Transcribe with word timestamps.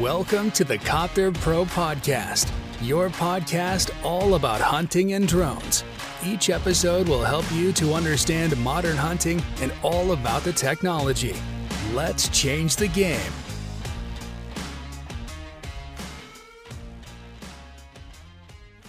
Welcome 0.00 0.50
to 0.52 0.64
the 0.64 0.76
Copter 0.76 1.30
Pro 1.30 1.64
Podcast, 1.64 2.50
your 2.82 3.10
podcast 3.10 3.92
all 4.02 4.34
about 4.34 4.60
hunting 4.60 5.12
and 5.12 5.28
drones. 5.28 5.84
Each 6.26 6.50
episode 6.50 7.06
will 7.08 7.22
help 7.22 7.44
you 7.52 7.70
to 7.74 7.94
understand 7.94 8.56
modern 8.56 8.96
hunting 8.96 9.40
and 9.62 9.72
all 9.84 10.10
about 10.10 10.42
the 10.42 10.52
technology. 10.52 11.36
Let's 11.94 12.28
change 12.30 12.74
the 12.74 12.88
game. 12.88 13.20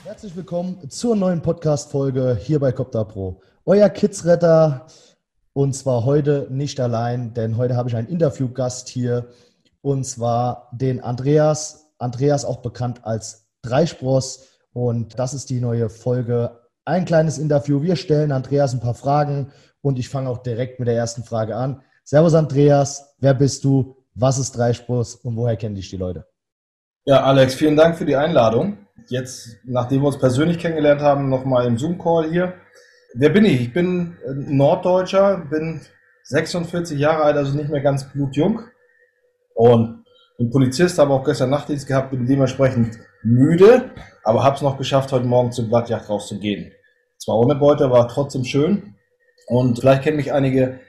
Herzlich 0.05 0.35
willkommen 0.35 0.89
zur 0.89 1.15
neuen 1.15 1.39
Podcast-Folge 1.39 2.35
hier 2.41 2.59
bei 2.59 2.71
Copter 2.71 3.05
Pro. 3.05 3.39
Euer 3.67 3.89
Kidsretter 3.89 4.87
und 5.53 5.75
zwar 5.75 6.03
heute 6.03 6.47
nicht 6.49 6.79
allein, 6.79 7.35
denn 7.35 7.57
heute 7.57 7.75
habe 7.75 7.89
ich 7.89 7.95
einen 7.95 8.07
Interviewgast 8.07 8.89
hier 8.89 9.27
und 9.85 10.03
zwar 10.03 10.69
den 10.71 10.99
Andreas. 10.99 11.91
Andreas 11.99 12.43
auch 12.43 12.63
bekannt 12.63 13.01
als 13.03 13.51
Dreispross 13.61 14.47
und 14.73 15.19
das 15.19 15.35
ist 15.35 15.51
die 15.51 15.61
neue 15.61 15.89
Folge. 15.89 16.59
Ein 16.85 17.05
kleines 17.05 17.37
Interview. 17.37 17.83
Wir 17.83 17.95
stellen 17.95 18.31
Andreas 18.31 18.73
ein 18.73 18.79
paar 18.79 18.95
Fragen 18.95 19.51
und 19.81 19.99
ich 19.99 20.09
fange 20.09 20.27
auch 20.29 20.39
direkt 20.39 20.79
mit 20.79 20.87
der 20.87 20.95
ersten 20.95 21.23
Frage 21.23 21.55
an. 21.55 21.83
Servus 22.03 22.33
Andreas, 22.33 23.15
wer 23.19 23.35
bist 23.35 23.63
du? 23.63 23.95
Was 24.15 24.39
ist 24.39 24.57
Dreispross 24.57 25.13
und 25.13 25.35
woher 25.35 25.55
kennen 25.55 25.75
dich 25.75 25.91
die 25.91 25.97
Leute? 25.97 26.25
Ja, 27.05 27.23
Alex, 27.23 27.53
vielen 27.53 27.75
Dank 27.75 27.95
für 27.95 28.05
die 28.05 28.15
Einladung. 28.15 28.79
Jetzt, 29.09 29.49
nachdem 29.65 30.01
wir 30.01 30.07
uns 30.07 30.17
persönlich 30.17 30.57
kennengelernt 30.57 31.01
haben, 31.01 31.29
nochmal 31.29 31.67
im 31.67 31.77
Zoom-Call 31.77 32.31
hier. 32.31 32.55
Wer 33.13 33.29
bin 33.29 33.45
ich? 33.45 33.61
Ich 33.61 33.73
bin 33.73 34.17
Norddeutscher, 34.25 35.45
bin 35.47 35.81
46 36.23 36.97
Jahre 36.97 37.21
alt, 37.21 37.37
also 37.37 37.55
nicht 37.55 37.69
mehr 37.69 37.81
ganz 37.81 38.11
blutjung. 38.11 38.61
Und 39.55 40.03
bin 40.37 40.49
Polizist, 40.49 40.99
habe 40.99 41.13
auch 41.13 41.23
gestern 41.23 41.49
Nachtdienst 41.49 41.87
gehabt, 41.87 42.11
bin 42.11 42.27
dementsprechend 42.27 42.99
müde, 43.23 43.89
aber 44.23 44.43
habe 44.43 44.55
es 44.57 44.61
noch 44.61 44.77
geschafft, 44.77 45.11
heute 45.13 45.25
Morgen 45.25 45.51
zur 45.51 45.67
Blattjagd 45.67 46.09
rauszugehen. 46.09 46.73
Zwar 47.17 47.39
ohne 47.39 47.55
Beute, 47.55 47.85
aber 47.85 48.07
trotzdem 48.09 48.43
schön. 48.43 48.95
Und 49.47 49.79
vielleicht 49.79 50.03
kennen 50.03 50.17
mich 50.17 50.33
einige 50.33 50.81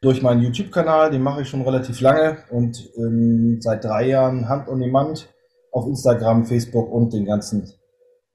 durch 0.00 0.22
meinen 0.22 0.42
YouTube-Kanal, 0.42 1.10
den 1.10 1.22
mache 1.22 1.42
ich 1.42 1.48
schon 1.48 1.62
relativ 1.62 2.00
lange 2.00 2.38
und 2.50 2.90
ähm, 2.96 3.58
seit 3.60 3.84
drei 3.84 4.08
Jahren 4.08 4.48
Hand 4.48 4.68
und 4.68 4.78
Niemand 4.78 5.28
auf 5.70 5.86
Instagram, 5.86 6.46
Facebook 6.46 6.90
und 6.90 7.12
den 7.12 7.26
ganzen 7.26 7.72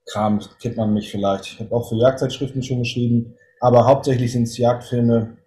Kram 0.06 0.40
kennt 0.62 0.78
man 0.78 0.94
mich 0.94 1.12
vielleicht. 1.12 1.46
Ich 1.46 1.60
habe 1.60 1.76
auch 1.76 1.90
für 1.90 1.96
Jagdzeitschriften 1.96 2.64
schon 2.64 2.80
geschrieben, 2.80 3.36
aber 3.60 3.86
hauptsächlich 3.86 4.32
sind 4.32 4.44
es 4.44 4.58
Jagdfilme, 4.58 5.38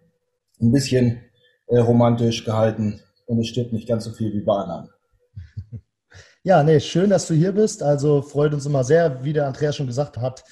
ein 0.61 0.73
bisschen 0.73 1.23
äh, 1.69 1.79
romantisch 1.79 2.45
gehalten 2.45 3.01
und 3.27 3.41
es 3.41 3.49
stirbt 3.49 3.73
nicht 3.73 3.89
ganz 3.89 4.05
so 4.05 4.13
viel 4.13 4.33
wie 4.33 4.41
bei 4.41 4.55
anderen. 4.55 4.91
Ja, 6.45 6.65
nee, 6.65 6.81
schön, 6.81 7.09
dass 7.09 7.29
du 7.29 7.35
hier 7.35 7.53
bist. 7.53 7.85
Also 7.85 8.21
freut 8.21 8.53
uns 8.53 8.67
immer 8.67 8.83
sehr. 8.83 9.23
Wie 9.23 9.33
der 9.33 9.47
Andreas 9.47 9.77
schon 9.77 9.87
gesagt 9.87 10.19
hat, 10.19 10.43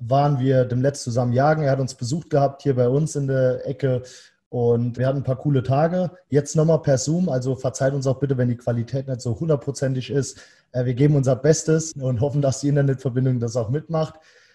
waren 0.00 0.40
wir 0.40 0.64
demnächst 0.64 1.04
zusammen 1.04 1.32
jagen. 1.32 1.62
Er 1.62 1.70
hat 1.70 1.78
uns 1.78 1.94
besucht 1.94 2.30
gehabt 2.30 2.62
hier 2.62 2.74
bei 2.74 2.88
uns 2.88 3.14
in 3.14 3.28
der 3.28 3.64
Ecke 3.64 4.02
und 4.48 4.98
wir 4.98 5.06
hatten 5.06 5.18
ein 5.18 5.24
paar 5.24 5.38
coole 5.38 5.62
Tage. 5.62 6.10
Jetzt 6.28 6.56
nochmal 6.56 6.82
per 6.82 6.98
Zoom, 6.98 7.28
also 7.28 7.54
verzeiht 7.54 7.94
uns 7.94 8.08
auch 8.08 8.18
bitte, 8.18 8.36
wenn 8.36 8.48
die 8.48 8.56
Qualität 8.56 9.06
nicht 9.06 9.20
so 9.20 9.38
hundertprozentig 9.38 10.10
ist. 10.10 10.40
Äh, 10.72 10.84
wir 10.84 10.94
geben 10.94 11.14
unser 11.14 11.36
Bestes 11.36 11.92
und 11.92 12.20
hoffen, 12.20 12.42
dass 12.42 12.60
die 12.60 12.68
Internetverbindung 12.68 13.38
das 13.38 13.56
auch 13.56 13.70
mitmacht. 13.70 14.14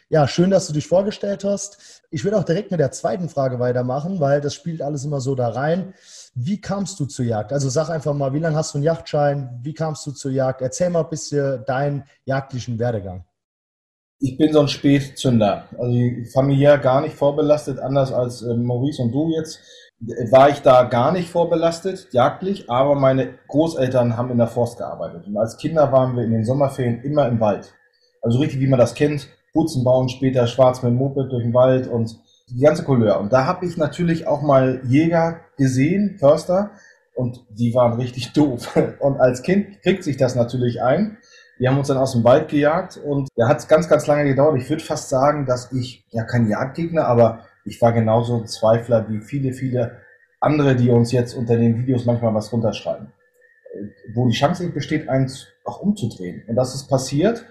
Ja, 0.10 0.28
schön, 0.28 0.52
dass 0.52 0.68
du 0.68 0.74
dich 0.74 0.88
vorgestellt 0.88 1.44
hast. 1.44 2.04
Ich 2.12 2.26
will 2.26 2.34
auch 2.34 2.44
direkt 2.44 2.70
mit 2.72 2.80
der 2.80 2.92
zweiten 2.92 3.30
Frage 3.30 3.60
weitermachen, 3.60 4.20
weil 4.20 4.42
das 4.42 4.54
spielt 4.54 4.82
alles 4.82 5.06
immer 5.06 5.22
so 5.22 5.34
da 5.34 5.48
rein. 5.50 5.94
Wie 6.38 6.60
kamst 6.60 7.00
du 7.00 7.06
zur 7.06 7.24
Jagd? 7.24 7.54
Also 7.54 7.70
sag 7.70 7.90
einfach 7.90 8.14
mal, 8.14 8.34
wie 8.34 8.40
lange 8.40 8.58
hast 8.58 8.74
du 8.74 8.78
einen 8.78 8.84
Yachtschein? 8.84 9.58
Wie 9.64 9.74
kamst 9.74 10.06
du 10.06 10.12
zur 10.12 10.32
Jagd? 10.32 10.62
Erzähl 10.62 10.90
mal 10.90 11.04
ein 11.04 11.10
bisschen 11.10 11.64
deinen 11.66 12.04
jagdlichen 12.26 12.78
Werdegang. 12.78 13.24
Ich 14.20 14.38
bin 14.38 14.52
so 14.52 14.60
ein 14.60 14.68
Spätzünder, 14.68 15.70
also 15.78 15.94
familiär 16.34 16.78
gar 16.78 17.02
nicht 17.02 17.16
vorbelastet, 17.16 17.80
anders 17.80 18.12
als 18.12 18.42
äh, 18.42 18.54
Maurice 18.54 19.02
und 19.02 19.12
du 19.12 19.30
jetzt. 19.30 19.60
War 20.30 20.50
ich 20.50 20.62
da 20.62 20.84
gar 20.84 21.14
nicht 21.14 21.30
vorbelastet, 21.30 22.10
jagdlich, 22.12 22.70
aber 22.70 22.96
meine 22.96 23.36
Großeltern 23.48 24.18
haben 24.18 24.30
in 24.30 24.38
der 24.38 24.48
Forst 24.48 24.78
gearbeitet. 24.78 25.26
Und 25.26 25.38
als 25.38 25.56
Kinder 25.58 25.92
waren 25.94 26.18
wir 26.18 26.24
in 26.24 26.32
den 26.32 26.44
Sommerferien 26.44 27.02
immer 27.04 27.28
im 27.30 27.40
Wald. 27.40 27.74
Also 28.22 28.40
richtig, 28.40 28.60
wie 28.60 28.68
man 28.68 28.80
das 28.80 28.94
kennt, 28.94 29.30
Putzen 29.54 29.86
bauen, 29.86 30.10
später 30.10 30.48
schwarz 30.48 30.84
mit 30.84 30.92
dem 30.92 30.98
Moped 30.98 31.32
durch 31.32 31.44
den 31.44 31.54
Wald 31.54 31.88
und 31.88 32.20
die 32.50 32.60
ganze 32.60 32.84
Couleur. 32.84 33.22
Und 33.22 33.32
da 33.32 33.46
habe 33.46 33.66
ich 33.66 33.78
natürlich 33.78 34.28
auch 34.28 34.42
mal 34.42 34.82
Jäger 34.86 35.40
gesehen, 35.58 36.18
Förster, 36.20 36.72
und 37.16 37.46
die 37.50 37.74
waren 37.74 38.00
richtig 38.00 38.34
doof. 38.34 38.76
Und 39.00 39.20
als 39.20 39.42
Kind 39.42 39.82
kriegt 39.82 40.04
sich 40.04 40.18
das 40.18 40.36
natürlich 40.36 40.82
ein. 40.82 41.18
Die 41.60 41.68
haben 41.68 41.78
uns 41.78 41.88
dann 41.88 41.98
aus 41.98 42.12
dem 42.12 42.26
Wald 42.26 42.50
gejagt 42.50 42.98
und 42.98 43.30
da 43.38 43.48
hat 43.48 43.60
es 43.60 43.70
ganz, 43.70 43.88
ganz 43.88 44.08
lange 44.08 44.26
gedauert. 44.26 44.58
Ich 44.62 44.70
würde 44.70 44.84
fast 44.84 45.08
sagen, 45.08 45.46
dass 45.46 45.72
ich, 45.72 46.06
ja 46.10 46.26
kein 46.26 46.50
Jagdgegner, 46.50 47.06
aber 47.06 47.46
ich 47.64 47.82
war 47.82 47.94
genauso 47.94 48.42
ein 48.42 48.48
Zweifler 48.48 49.08
wie 49.08 49.22
viele, 49.22 49.54
viele 49.54 50.02
andere, 50.42 50.76
die 50.76 50.90
uns 50.90 51.14
jetzt 51.14 51.34
unter 51.34 51.56
den 51.56 51.78
Videos 51.78 52.06
manchmal 52.06 52.34
was 52.34 52.52
runterschreiben. 52.52 53.14
Wo 54.14 54.28
die 54.28 54.36
Chance 54.36 54.70
besteht, 54.70 55.08
eins 55.08 55.48
auch 55.64 55.80
umzudrehen. 55.80 56.44
Und 56.48 56.58
das 56.58 56.76
ist 56.76 56.88
passiert. 56.90 57.46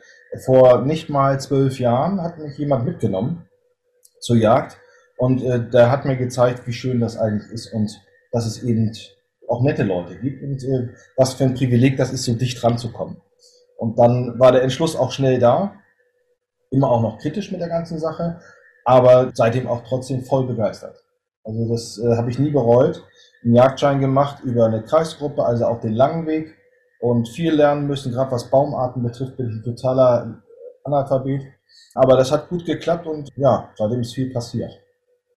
Vor 0.45 0.83
nicht 0.83 1.09
mal 1.09 1.41
zwölf 1.41 1.79
Jahren 1.79 2.21
hat 2.21 2.39
mich 2.39 2.59
jemand 2.59 2.85
mitgenommen 2.85 3.49
zur 4.21 4.37
Jagd 4.37 4.79
und 5.25 5.43
äh, 5.43 5.71
der 5.71 5.91
hat 5.91 6.05
mir 6.05 6.17
gezeigt, 6.17 6.67
wie 6.67 6.75
schön 6.75 7.01
das 7.01 7.17
eigentlich 7.17 7.51
ist 7.51 7.73
und 7.73 7.99
dass 8.31 8.45
es 8.45 8.62
eben 8.62 8.93
auch 9.49 9.62
nette 9.62 9.83
Leute 9.83 10.19
gibt 10.19 10.43
und 10.43 10.62
äh, 10.62 10.91
was 11.17 11.33
für 11.33 11.45
ein 11.45 11.55
Privileg 11.55 11.97
das 11.97 12.12
ist, 12.12 12.25
so 12.25 12.35
dicht 12.35 12.62
ranzukommen. 12.62 13.17
Und 13.79 13.99
dann 13.99 14.39
war 14.39 14.53
der 14.53 14.62
Entschluss 14.62 14.97
auch 14.97 15.12
schnell 15.12 15.39
da, 15.39 15.77
immer 16.71 16.91
auch 16.91 17.01
noch 17.01 17.19
kritisch 17.19 17.51
mit 17.51 17.62
der 17.62 17.71
ganzen 17.71 17.99
Sache, 17.99 18.39
aber 18.85 19.31
seitdem 19.33 19.67
auch 19.67 19.83
trotzdem 19.89 20.25
voll 20.25 20.47
begeistert. 20.47 21.03
Also 21.43 21.71
das 21.71 21.99
äh, 21.99 22.17
habe 22.17 22.29
ich 22.31 22.39
nie 22.39 22.51
bereut. 22.51 23.03
Einen 23.43 23.55
Jagdschein 23.55 24.01
gemacht 24.01 24.45
über 24.45 24.67
eine 24.67 24.83
Kreisgruppe, 24.83 25.43
also 25.43 25.65
auch 25.65 25.81
den 25.81 25.95
langen 25.95 26.27
Weg 26.27 26.55
und 27.01 27.31
viel 27.31 27.55
lernen 27.55 27.87
müssen, 27.87 28.12
gerade 28.12 28.31
was 28.31 28.51
Baumarten 28.51 29.03
betrifft, 29.03 29.39
bin 29.39 29.49
ich 29.49 29.56
ein 29.56 29.62
totaler 29.62 30.43
Analphabet. 30.85 31.43
Aber 31.95 32.19
das 32.19 32.31
hat 32.31 32.51
gut 32.51 32.67
geklappt 32.67 33.06
und 33.06 33.31
ja, 33.37 33.71
seitdem 33.77 34.01
ist 34.01 34.15
viel 34.15 34.31
passiert. 34.31 34.84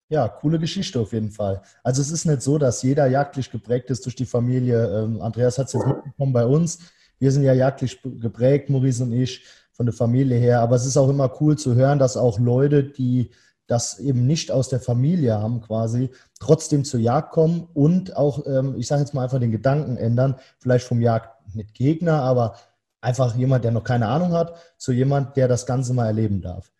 Ja, 0.09 0.27
coole 0.29 0.57
Geschichte 0.57 0.99
auf 0.99 1.11
jeden 1.11 1.31
Fall. 1.31 1.61
Also 1.83 2.01
es 2.01 2.11
ist 2.11 2.25
nicht 2.25 2.41
so, 2.41 2.57
dass 2.57 2.81
jeder 2.81 3.07
jagdlich 3.07 3.51
geprägt 3.51 3.89
ist 3.89 4.05
durch 4.05 4.15
die 4.15 4.25
Familie. 4.25 4.87
Ähm, 4.87 5.21
Andreas 5.21 5.57
hat 5.57 5.67
es 5.67 5.73
jetzt 5.73 5.85
mitbekommen 5.85 6.31
bei 6.31 6.45
uns. 6.45 6.79
Wir 7.19 7.31
sind 7.31 7.43
ja 7.43 7.53
jagdlich 7.53 8.01
geprägt, 8.01 8.69
Maurice 8.69 9.03
und 9.03 9.11
ich, 9.11 9.43
von 9.71 9.85
der 9.85 9.93
Familie 9.93 10.37
her. 10.37 10.61
Aber 10.61 10.75
es 10.75 10.85
ist 10.85 10.95
auch 10.95 11.09
immer 11.09 11.31
cool 11.41 11.57
zu 11.57 11.75
hören, 11.75 11.99
dass 11.99 12.15
auch 12.15 12.39
Leute, 12.39 12.83
die 12.83 13.31
das 13.67 13.99
eben 13.99 14.25
nicht 14.25 14.49
aus 14.49 14.69
der 14.69 14.79
Familie 14.79 15.41
haben, 15.41 15.61
quasi, 15.61 16.09
trotzdem 16.39 16.85
zur 16.85 17.01
Jagd 17.01 17.31
kommen 17.31 17.67
und 17.73 18.15
auch, 18.15 18.45
ähm, 18.47 18.75
ich 18.77 18.87
sage 18.87 19.01
jetzt 19.01 19.13
mal 19.13 19.23
einfach 19.23 19.39
den 19.39 19.51
Gedanken 19.51 19.97
ändern, 19.97 20.35
vielleicht 20.57 20.87
vom 20.87 21.01
Jagd 21.01 21.53
nicht 21.53 21.73
Gegner, 21.73 22.21
aber 22.21 22.55
einfach 23.01 23.35
jemand, 23.35 23.65
der 23.65 23.71
noch 23.71 23.83
keine 23.83 24.07
Ahnung 24.07 24.31
hat, 24.31 24.55
zu 24.77 24.93
jemand, 24.93 25.35
der 25.35 25.49
das 25.49 25.65
Ganze 25.65 25.93
mal 25.93 26.07
erleben 26.07 26.41
darf. 26.41 26.71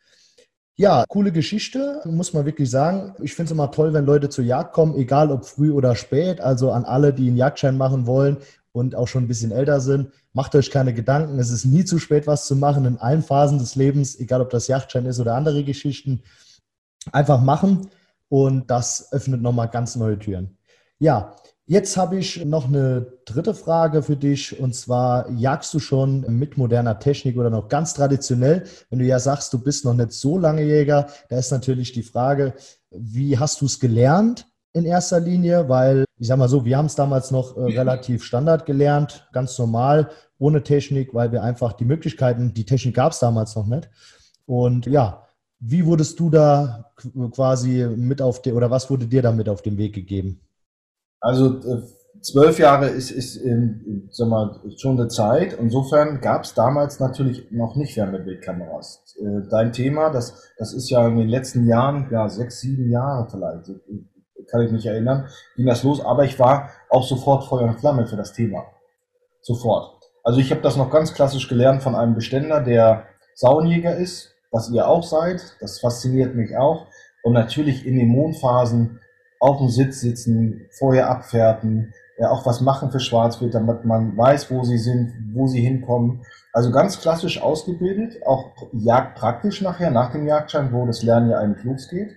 Ja, 0.80 1.06
coole 1.08 1.32
Geschichte, 1.32 2.02
muss 2.06 2.34
man 2.34 2.46
wirklich 2.46 2.70
sagen. 2.70 3.16
Ich 3.24 3.34
finde 3.34 3.48
es 3.48 3.52
immer 3.52 3.72
toll, 3.72 3.94
wenn 3.94 4.06
Leute 4.06 4.30
zur 4.30 4.44
Jagd 4.46 4.74
kommen, 4.74 4.96
egal 4.96 5.32
ob 5.32 5.44
früh 5.44 5.72
oder 5.72 5.96
spät. 5.96 6.40
Also 6.40 6.72
an 6.72 6.86
alle, 6.86 7.14
die 7.14 7.28
einen 7.30 7.38
Jagdschein 7.38 7.76
machen 7.78 8.06
wollen 8.06 8.38
und 8.74 8.94
auch 8.94 9.08
schon 9.08 9.24
ein 9.24 9.28
bisschen 9.28 9.52
älter 9.52 9.82
sind, 9.82 10.12
macht 10.34 10.54
euch 10.54 10.70
keine 10.70 10.94
Gedanken. 10.94 11.40
Es 11.40 11.50
ist 11.50 11.66
nie 11.66 11.84
zu 11.84 11.98
spät, 11.98 12.28
was 12.28 12.46
zu 12.46 12.56
machen 12.56 12.86
in 12.86 12.98
allen 13.00 13.24
Phasen 13.24 13.58
des 13.58 13.76
Lebens, 13.76 14.20
egal 14.20 14.40
ob 14.40 14.52
das 14.52 14.68
Jagdschein 14.68 15.08
ist 15.08 15.20
oder 15.20 15.34
andere 15.34 15.64
Geschichten. 15.64 16.22
Einfach 17.12 17.42
machen 17.42 17.90
und 18.30 18.70
das 18.70 19.12
öffnet 19.12 19.42
nochmal 19.42 19.70
ganz 19.70 19.96
neue 19.96 20.20
Türen. 20.20 20.60
Ja, 21.00 21.36
Jetzt 21.70 21.98
habe 21.98 22.18
ich 22.18 22.46
noch 22.46 22.70
eine 22.70 23.08
dritte 23.26 23.54
Frage 23.54 24.02
für 24.02 24.16
dich 24.16 24.58
und 24.58 24.74
zwar 24.74 25.30
jagst 25.32 25.74
du 25.74 25.80
schon 25.80 26.22
mit 26.30 26.58
moderner 26.58 26.98
Technik 26.98 27.38
oder 27.38 27.50
noch 27.50 27.68
ganz 27.68 27.94
traditionell? 27.94 28.64
Wenn 28.90 29.00
du 29.00 29.06
ja 29.06 29.20
sagst, 29.20 29.52
du 29.52 29.62
bist 29.62 29.84
noch 29.84 29.94
nicht 29.94 30.14
so 30.14 30.38
lange 30.38 30.64
Jäger, 30.64 31.08
da 31.28 31.38
ist 31.38 31.52
natürlich 31.52 31.92
die 31.92 32.04
Frage, 32.04 32.54
wie 32.90 33.38
hast 33.38 33.60
du 33.60 33.66
es 33.66 33.82
gelernt 33.82 34.48
in 34.72 34.86
erster 34.86 35.20
Linie? 35.20 35.68
Weil 35.68 36.06
ich 36.18 36.28
sage 36.28 36.40
mal 36.40 36.48
so, 36.48 36.64
wir 36.64 36.78
haben 36.78 36.86
es 36.86 36.96
damals 36.96 37.32
noch 37.32 37.58
äh, 37.58 37.64
relativ 37.64 38.24
Standard 38.24 38.66
gelernt, 38.66 39.28
ganz 39.34 39.60
normal, 39.60 40.10
ohne 40.40 40.64
Technik, 40.64 41.14
weil 41.14 41.34
wir 41.34 41.44
einfach 41.44 41.74
die 41.74 41.84
Möglichkeiten, 41.84 42.54
die 42.54 42.66
Technik 42.66 42.96
gab 42.96 43.12
es 43.12 43.20
damals 43.20 43.58
noch 43.58 43.68
nicht. 43.68 43.90
Und 44.46 44.86
ja, 44.86 45.28
wie 45.60 45.86
wurdest 45.86 46.18
du 46.18 46.30
da 46.30 46.94
quasi 47.32 47.86
mit 47.94 48.22
auf 48.22 48.42
den, 48.42 48.56
oder 48.56 48.72
was 48.72 48.90
wurde 48.90 49.08
dir 49.08 49.22
da 49.22 49.34
mit 49.34 49.50
auf 49.50 49.62
den 49.62 49.78
Weg 49.78 49.94
gegeben? 49.94 50.47
Also 51.20 51.58
äh, 51.60 51.82
zwölf 52.22 52.60
Jahre 52.60 52.88
ist, 52.88 53.12
ist 53.12 53.36
in, 53.38 54.08
sag 54.12 54.28
mal, 54.28 54.60
schon 54.78 55.00
eine 55.00 55.08
Zeit. 55.08 55.54
Insofern 55.54 56.22
gab 56.22 56.44
es 56.44 56.54
damals 56.54 57.00
natürlich 57.00 57.52
noch 57.52 57.76
nicht 57.76 57.98
Wärmebildkameras. 57.98 59.16
Äh, 59.20 59.48
dein 59.50 59.72
Thema, 59.74 60.10
das, 60.10 60.52
das 60.58 60.74
ist 60.74 60.90
ja 60.90 61.08
in 61.08 61.18
den 61.18 61.30
letzten 61.30 61.68
Jahren, 61.68 62.08
ja 62.12 62.28
sechs, 62.30 62.60
sieben 62.60 62.90
Jahre 62.90 63.28
vielleicht, 63.30 63.72
kann 64.50 64.62
ich 64.62 64.72
mich 64.72 64.86
erinnern, 64.86 65.28
ging 65.56 65.66
das 65.66 65.84
los. 65.84 66.04
Aber 66.04 66.24
ich 66.24 66.40
war 66.40 66.70
auch 66.90 67.04
sofort 67.04 67.46
Feuer 67.46 67.68
und 67.68 67.80
Flamme 67.80 68.08
für 68.08 68.16
das 68.16 68.34
Thema. 68.34 68.66
Sofort. 69.42 69.98
Also 70.24 70.40
ich 70.40 70.52
habe 70.52 70.62
das 70.62 70.76
noch 70.76 70.92
ganz 70.92 71.14
klassisch 71.14 71.48
gelernt 71.48 71.84
von 71.84 71.96
einem 71.96 72.16
Beständer, 72.16 72.62
der 72.62 73.06
Saunjäger 73.34 73.96
ist, 73.96 74.34
was 74.52 74.70
ihr 74.70 74.88
auch 74.88 75.04
seid. 75.04 75.42
Das 75.62 75.80
fasziniert 75.80 76.36
mich 76.36 76.58
auch. 76.58 76.88
Und 77.24 77.34
natürlich 77.34 77.86
in 77.86 77.98
den 77.98 78.10
Mondphasen 78.10 79.00
auf 79.40 79.58
dem 79.58 79.70
Sitz 79.70 80.02
sitzen, 80.02 80.68
vorher 80.72 81.10
abfährten, 81.10 81.94
ja, 82.18 82.32
auch 82.32 82.46
was 82.46 82.62
machen 82.62 82.92
für 82.92 83.00
Schwarzwild, 83.00 83.54
damit 83.54 83.86
man 83.86 84.18
weiß, 84.18 84.50
wo 84.50 84.64
sie 84.64 84.78
sind, 84.78 85.32
wo 85.34 85.48
sie 85.48 85.62
hinkommen. 85.62 86.26
Also 86.52 86.72
ganz 86.72 87.00
klassisch 87.00 87.42
ausgebildet, 87.42 88.26
auch 88.26 88.52
jagdpraktisch 88.74 89.62
nachher, 89.62 89.92
nach 89.92 90.12
dem 90.12 90.26
Jagdschein, 90.26 90.74
wo 90.74 90.88
das 90.88 91.04
Lernen 91.04 91.30
ja 91.30 91.38
eigentlich 91.38 91.64
losgeht. 91.64 92.16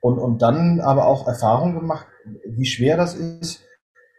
Und, 0.00 0.18
und 0.18 0.42
dann 0.42 0.80
aber 0.80 1.06
auch 1.06 1.26
Erfahrung 1.26 1.74
gemacht, 1.74 2.06
wie 2.44 2.66
schwer 2.66 2.96
das 2.96 3.14
ist, 3.14 3.64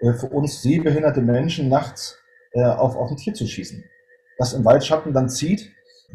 äh, 0.01 0.11
für 0.13 0.27
uns 0.27 0.61
sehbehinderte 0.61 1.21
Menschen 1.21 1.69
nachts 1.69 2.17
äh, 2.51 2.63
auf, 2.63 2.97
auf 2.97 3.09
ein 3.09 3.17
Tier 3.17 3.33
zu 3.33 3.47
schießen. 3.47 3.83
Das 4.37 4.53
im 4.53 4.65
Waldschatten 4.65 5.13
dann 5.13 5.29
zieht, 5.29 5.71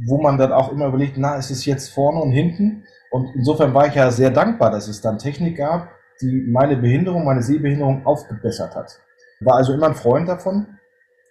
wo 0.07 0.21
man 0.21 0.37
dann 0.37 0.53
auch 0.53 0.71
immer 0.71 0.89
überlegt, 0.89 1.17
na, 1.17 1.37
ist 1.37 1.51
es 1.51 1.65
jetzt 1.65 1.89
vorne 1.91 2.21
und 2.21 2.33
hinten? 2.33 2.85
Und 3.11 3.35
insofern 3.35 3.75
war 3.75 3.87
ich 3.87 3.95
ja 3.95 4.11
sehr 4.11 4.31
dankbar, 4.31 4.71
dass 4.71 4.89
es 4.89 5.01
dann 5.01 5.19
Technik 5.19 5.57
gab, 5.57 5.89
die 6.23 6.47
meine 6.49 6.77
Behinderung, 6.77 7.25
meine 7.25 7.43
Sehbehinderung 7.43 8.07
aufgebessert 8.07 8.75
hat. 8.75 9.01
War 9.41 9.57
also 9.57 9.73
immer 9.75 9.89
ein 9.89 9.95
Freund 9.95 10.29
davon, 10.29 10.67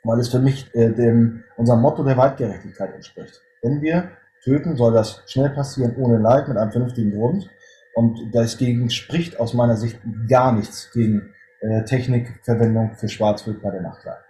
weil 0.04 0.20
es 0.20 0.30
für 0.30 0.40
mich 0.40 0.74
äh, 0.76 0.92
dem, 0.92 1.44
unserem 1.58 1.82
Motto 1.82 2.04
der 2.04 2.18
Waldgerechtigkeit 2.18 2.94
entspricht. 2.94 3.42
Wenn 3.62 3.82
wir 3.82 4.12
töten, 4.44 4.76
soll 4.76 4.94
das 4.94 5.24
schnell 5.28 5.50
passieren, 5.52 5.96
ohne 5.98 6.18
Leid, 6.18 6.48
mit 6.48 6.58
einem 6.58 6.72
vernünftigen 6.72 7.12
Grund. 7.12 7.50
Und 7.94 8.32
deswegen 8.34 8.90
spricht 8.90 9.40
aus 9.40 9.54
meiner 9.54 9.78
Sicht 9.78 10.00
gar 10.28 10.52
nichts 10.52 10.92
gegen 10.92 11.34
äh, 11.62 11.84
Technikverwendung 11.84 12.96
für 12.96 13.10
Schwarzwild 13.10 13.62
bei 13.62 13.72
der 13.72 13.82
Nachtjagd. 13.82 14.26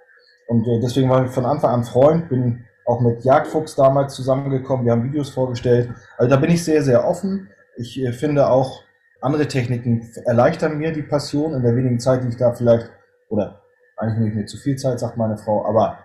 Und 0.48 0.68
äh, 0.68 0.80
deswegen 0.82 1.10
war 1.10 1.26
ich 1.26 1.32
von 1.32 1.46
Anfang 1.46 1.72
an 1.72 1.84
Freund, 1.84 2.30
bin 2.30 2.66
auch 2.86 3.00
mit 3.00 3.24
Jagdfuchs 3.24 3.76
damals 3.76 4.16
zusammengekommen, 4.16 4.86
wir 4.86 4.92
haben 4.92 5.04
Videos 5.04 5.30
vorgestellt. 5.30 5.90
Also 6.18 6.30
da 6.30 6.36
bin 6.36 6.52
ich 6.52 6.64
sehr, 6.64 6.84
sehr 6.84 7.08
offen. 7.08 7.50
Ich 7.78 8.02
äh, 8.02 8.12
finde 8.12 8.50
auch, 8.50 8.84
andere 9.22 9.48
Techniken 9.48 10.10
erleichtern 10.26 10.78
mir 10.78 10.92
die 10.92 11.04
Passion 11.04 11.54
in 11.54 11.64
der 11.64 11.76
wenigen 11.76 12.00
Zeit, 12.00 12.24
die 12.24 12.30
ich 12.30 12.38
da 12.38 12.54
vielleicht, 12.54 12.90
oder 13.30 13.62
eigentlich 13.98 14.26
nicht 14.26 14.36
mehr 14.36 14.46
zu 14.48 14.58
viel 14.58 14.76
Zeit, 14.76 15.00
sagt 15.00 15.18
meine 15.18 15.38
Frau, 15.38 15.66
aber 15.66 16.00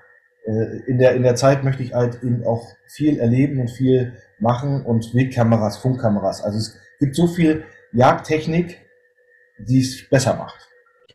äh, 0.47 0.81
in, 0.87 0.99
der, 0.99 1.15
in 1.15 1.23
der 1.23 1.35
Zeit 1.35 1.65
möchte 1.65 1.83
ich 1.83 1.95
halt 1.95 2.23
eben 2.23 2.45
auch 2.47 2.67
viel 2.87 3.19
erleben 3.19 3.61
und 3.61 3.71
viel 3.71 4.15
machen 4.39 4.85
und 4.85 5.15
Wildkameras, 5.15 5.79
Funkkameras. 5.79 6.43
Also 6.43 6.59
es 6.59 6.77
gibt 7.01 7.17
so 7.17 7.27
viel 7.27 7.65
Jagdtechnik, 7.93 8.81
die 9.59 9.81
es 9.81 10.09
besser 10.09 10.37
macht. 10.37 10.69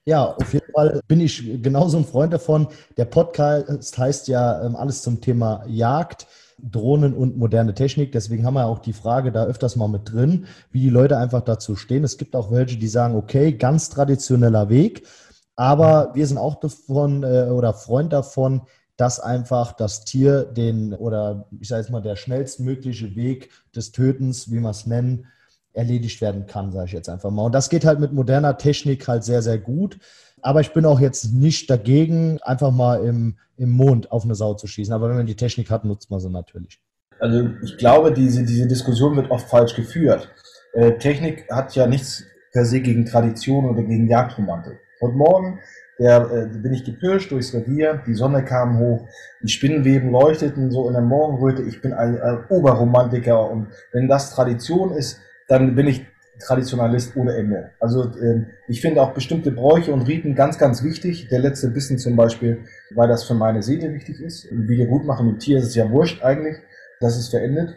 Ja, 0.05 0.25
auf 0.25 0.51
jeden 0.51 0.71
Fall 0.71 0.99
bin 1.07 1.21
ich 1.21 1.61
genauso 1.61 1.99
ein 1.99 2.05
Freund 2.05 2.33
davon. 2.33 2.67
Der 2.97 3.05
Podcast 3.05 3.97
heißt 3.97 4.27
ja 4.27 4.65
ähm, 4.65 4.75
alles 4.75 5.03
zum 5.03 5.21
Thema 5.21 5.63
Jagd. 5.67 6.25
Drohnen 6.69 7.13
und 7.13 7.37
moderne 7.37 7.73
Technik. 7.73 8.11
Deswegen 8.11 8.45
haben 8.45 8.55
wir 8.55 8.65
auch 8.65 8.79
die 8.79 8.93
Frage 8.93 9.31
da 9.31 9.45
öfters 9.45 9.75
mal 9.75 9.87
mit 9.87 10.11
drin, 10.11 10.45
wie 10.71 10.81
die 10.81 10.89
Leute 10.89 11.17
einfach 11.17 11.41
dazu 11.41 11.75
stehen. 11.75 12.03
Es 12.03 12.17
gibt 12.17 12.35
auch 12.35 12.51
welche, 12.51 12.77
die 12.77 12.87
sagen, 12.87 13.15
okay, 13.15 13.53
ganz 13.53 13.89
traditioneller 13.89 14.69
Weg, 14.69 15.07
aber 15.55 16.11
wir 16.13 16.25
sind 16.25 16.37
auch 16.37 16.59
davon 16.59 17.23
äh, 17.23 17.49
oder 17.51 17.73
Freund 17.73 18.13
davon, 18.13 18.61
dass 18.97 19.19
einfach 19.19 19.73
das 19.73 20.05
Tier 20.05 20.43
den 20.43 20.93
oder 20.93 21.47
ich 21.59 21.67
sage 21.67 21.81
jetzt 21.81 21.91
mal 21.91 22.01
der 22.01 22.15
schnellstmögliche 22.15 23.15
Weg 23.15 23.49
des 23.75 23.91
Tötens, 23.91 24.51
wie 24.51 24.59
man 24.59 24.71
es 24.71 24.85
nennen, 24.85 25.27
erledigt 25.73 26.21
werden 26.21 26.45
kann, 26.45 26.71
sage 26.71 26.85
ich 26.85 26.91
jetzt 26.91 27.09
einfach 27.09 27.31
mal. 27.31 27.45
Und 27.45 27.53
das 27.53 27.69
geht 27.69 27.85
halt 27.85 27.99
mit 27.99 28.13
moderner 28.13 28.57
Technik 28.57 29.07
halt 29.07 29.23
sehr, 29.23 29.41
sehr 29.41 29.57
gut. 29.57 29.97
Aber 30.41 30.61
ich 30.61 30.73
bin 30.73 30.85
auch 30.85 30.99
jetzt 30.99 31.33
nicht 31.33 31.69
dagegen, 31.69 32.39
einfach 32.41 32.71
mal 32.71 33.03
im, 33.05 33.37
im 33.57 33.69
Mond 33.69 34.11
auf 34.11 34.23
eine 34.23 34.35
Sau 34.35 34.53
zu 34.53 34.67
schießen. 34.67 34.93
Aber 34.93 35.09
wenn 35.09 35.17
man 35.17 35.25
die 35.25 35.35
Technik 35.35 35.69
hat, 35.69 35.85
nutzt 35.85 36.09
man 36.09 36.19
sie 36.19 36.29
natürlich. 36.29 36.79
Also 37.19 37.49
ich 37.63 37.77
glaube, 37.77 38.11
diese, 38.11 38.43
diese 38.43 38.67
Diskussion 38.67 39.15
wird 39.15 39.29
oft 39.29 39.47
falsch 39.47 39.75
geführt. 39.75 40.29
Äh, 40.73 40.97
Technik 40.97 41.45
hat 41.51 41.75
ja 41.75 41.85
nichts 41.85 42.23
per 42.51 42.65
se 42.65 42.81
gegen 42.81 43.05
Tradition 43.05 43.69
oder 43.69 43.83
gegen 43.83 44.07
Jagdromantik. 44.07 44.79
Und 44.99 45.15
morgen 45.15 45.59
der, 46.01 46.31
äh, 46.31 46.57
bin 46.57 46.73
ich 46.73 46.83
gepirscht 46.83 47.31
durchs 47.31 47.53
Revier, 47.53 48.01
die 48.07 48.15
Sonne 48.15 48.43
kam 48.43 48.79
hoch, 48.79 49.07
die 49.43 49.49
Spinnenweben 49.49 50.09
leuchteten 50.09 50.71
so 50.71 50.87
in 50.87 50.93
der 50.93 51.03
Morgenröte. 51.03 51.61
Ich 51.61 51.81
bin 51.81 51.93
ein, 51.93 52.19
ein 52.19 52.45
Oberromantiker 52.49 53.49
und 53.49 53.67
wenn 53.91 54.07
das 54.07 54.33
Tradition 54.33 54.93
ist, 54.93 55.19
dann 55.47 55.75
bin 55.75 55.87
ich 55.87 56.05
Traditionalist 56.45 57.15
ohne 57.15 57.35
Ende. 57.35 57.71
Also 57.79 58.03
äh, 58.03 58.45
ich 58.67 58.81
finde 58.81 59.01
auch 59.01 59.13
bestimmte 59.13 59.51
Bräuche 59.51 59.91
und 59.91 60.03
Riten 60.03 60.35
ganz, 60.35 60.57
ganz 60.57 60.83
wichtig. 60.83 61.27
Der 61.29 61.39
letzte 61.39 61.69
Bissen 61.69 61.97
zum 61.97 62.15
Beispiel, 62.15 62.65
weil 62.95 63.07
das 63.07 63.23
für 63.23 63.33
meine 63.33 63.63
Seele 63.63 63.93
wichtig 63.93 64.19
ist. 64.19 64.47
Wiedergutmachen 64.51 65.27
mit 65.27 65.39
Tier 65.39 65.59
ist 65.59 65.67
es 65.67 65.75
ja 65.75 65.89
wurscht 65.89 66.23
eigentlich, 66.23 66.57
dass 66.99 67.17
es 67.17 67.29
verendet 67.29 67.75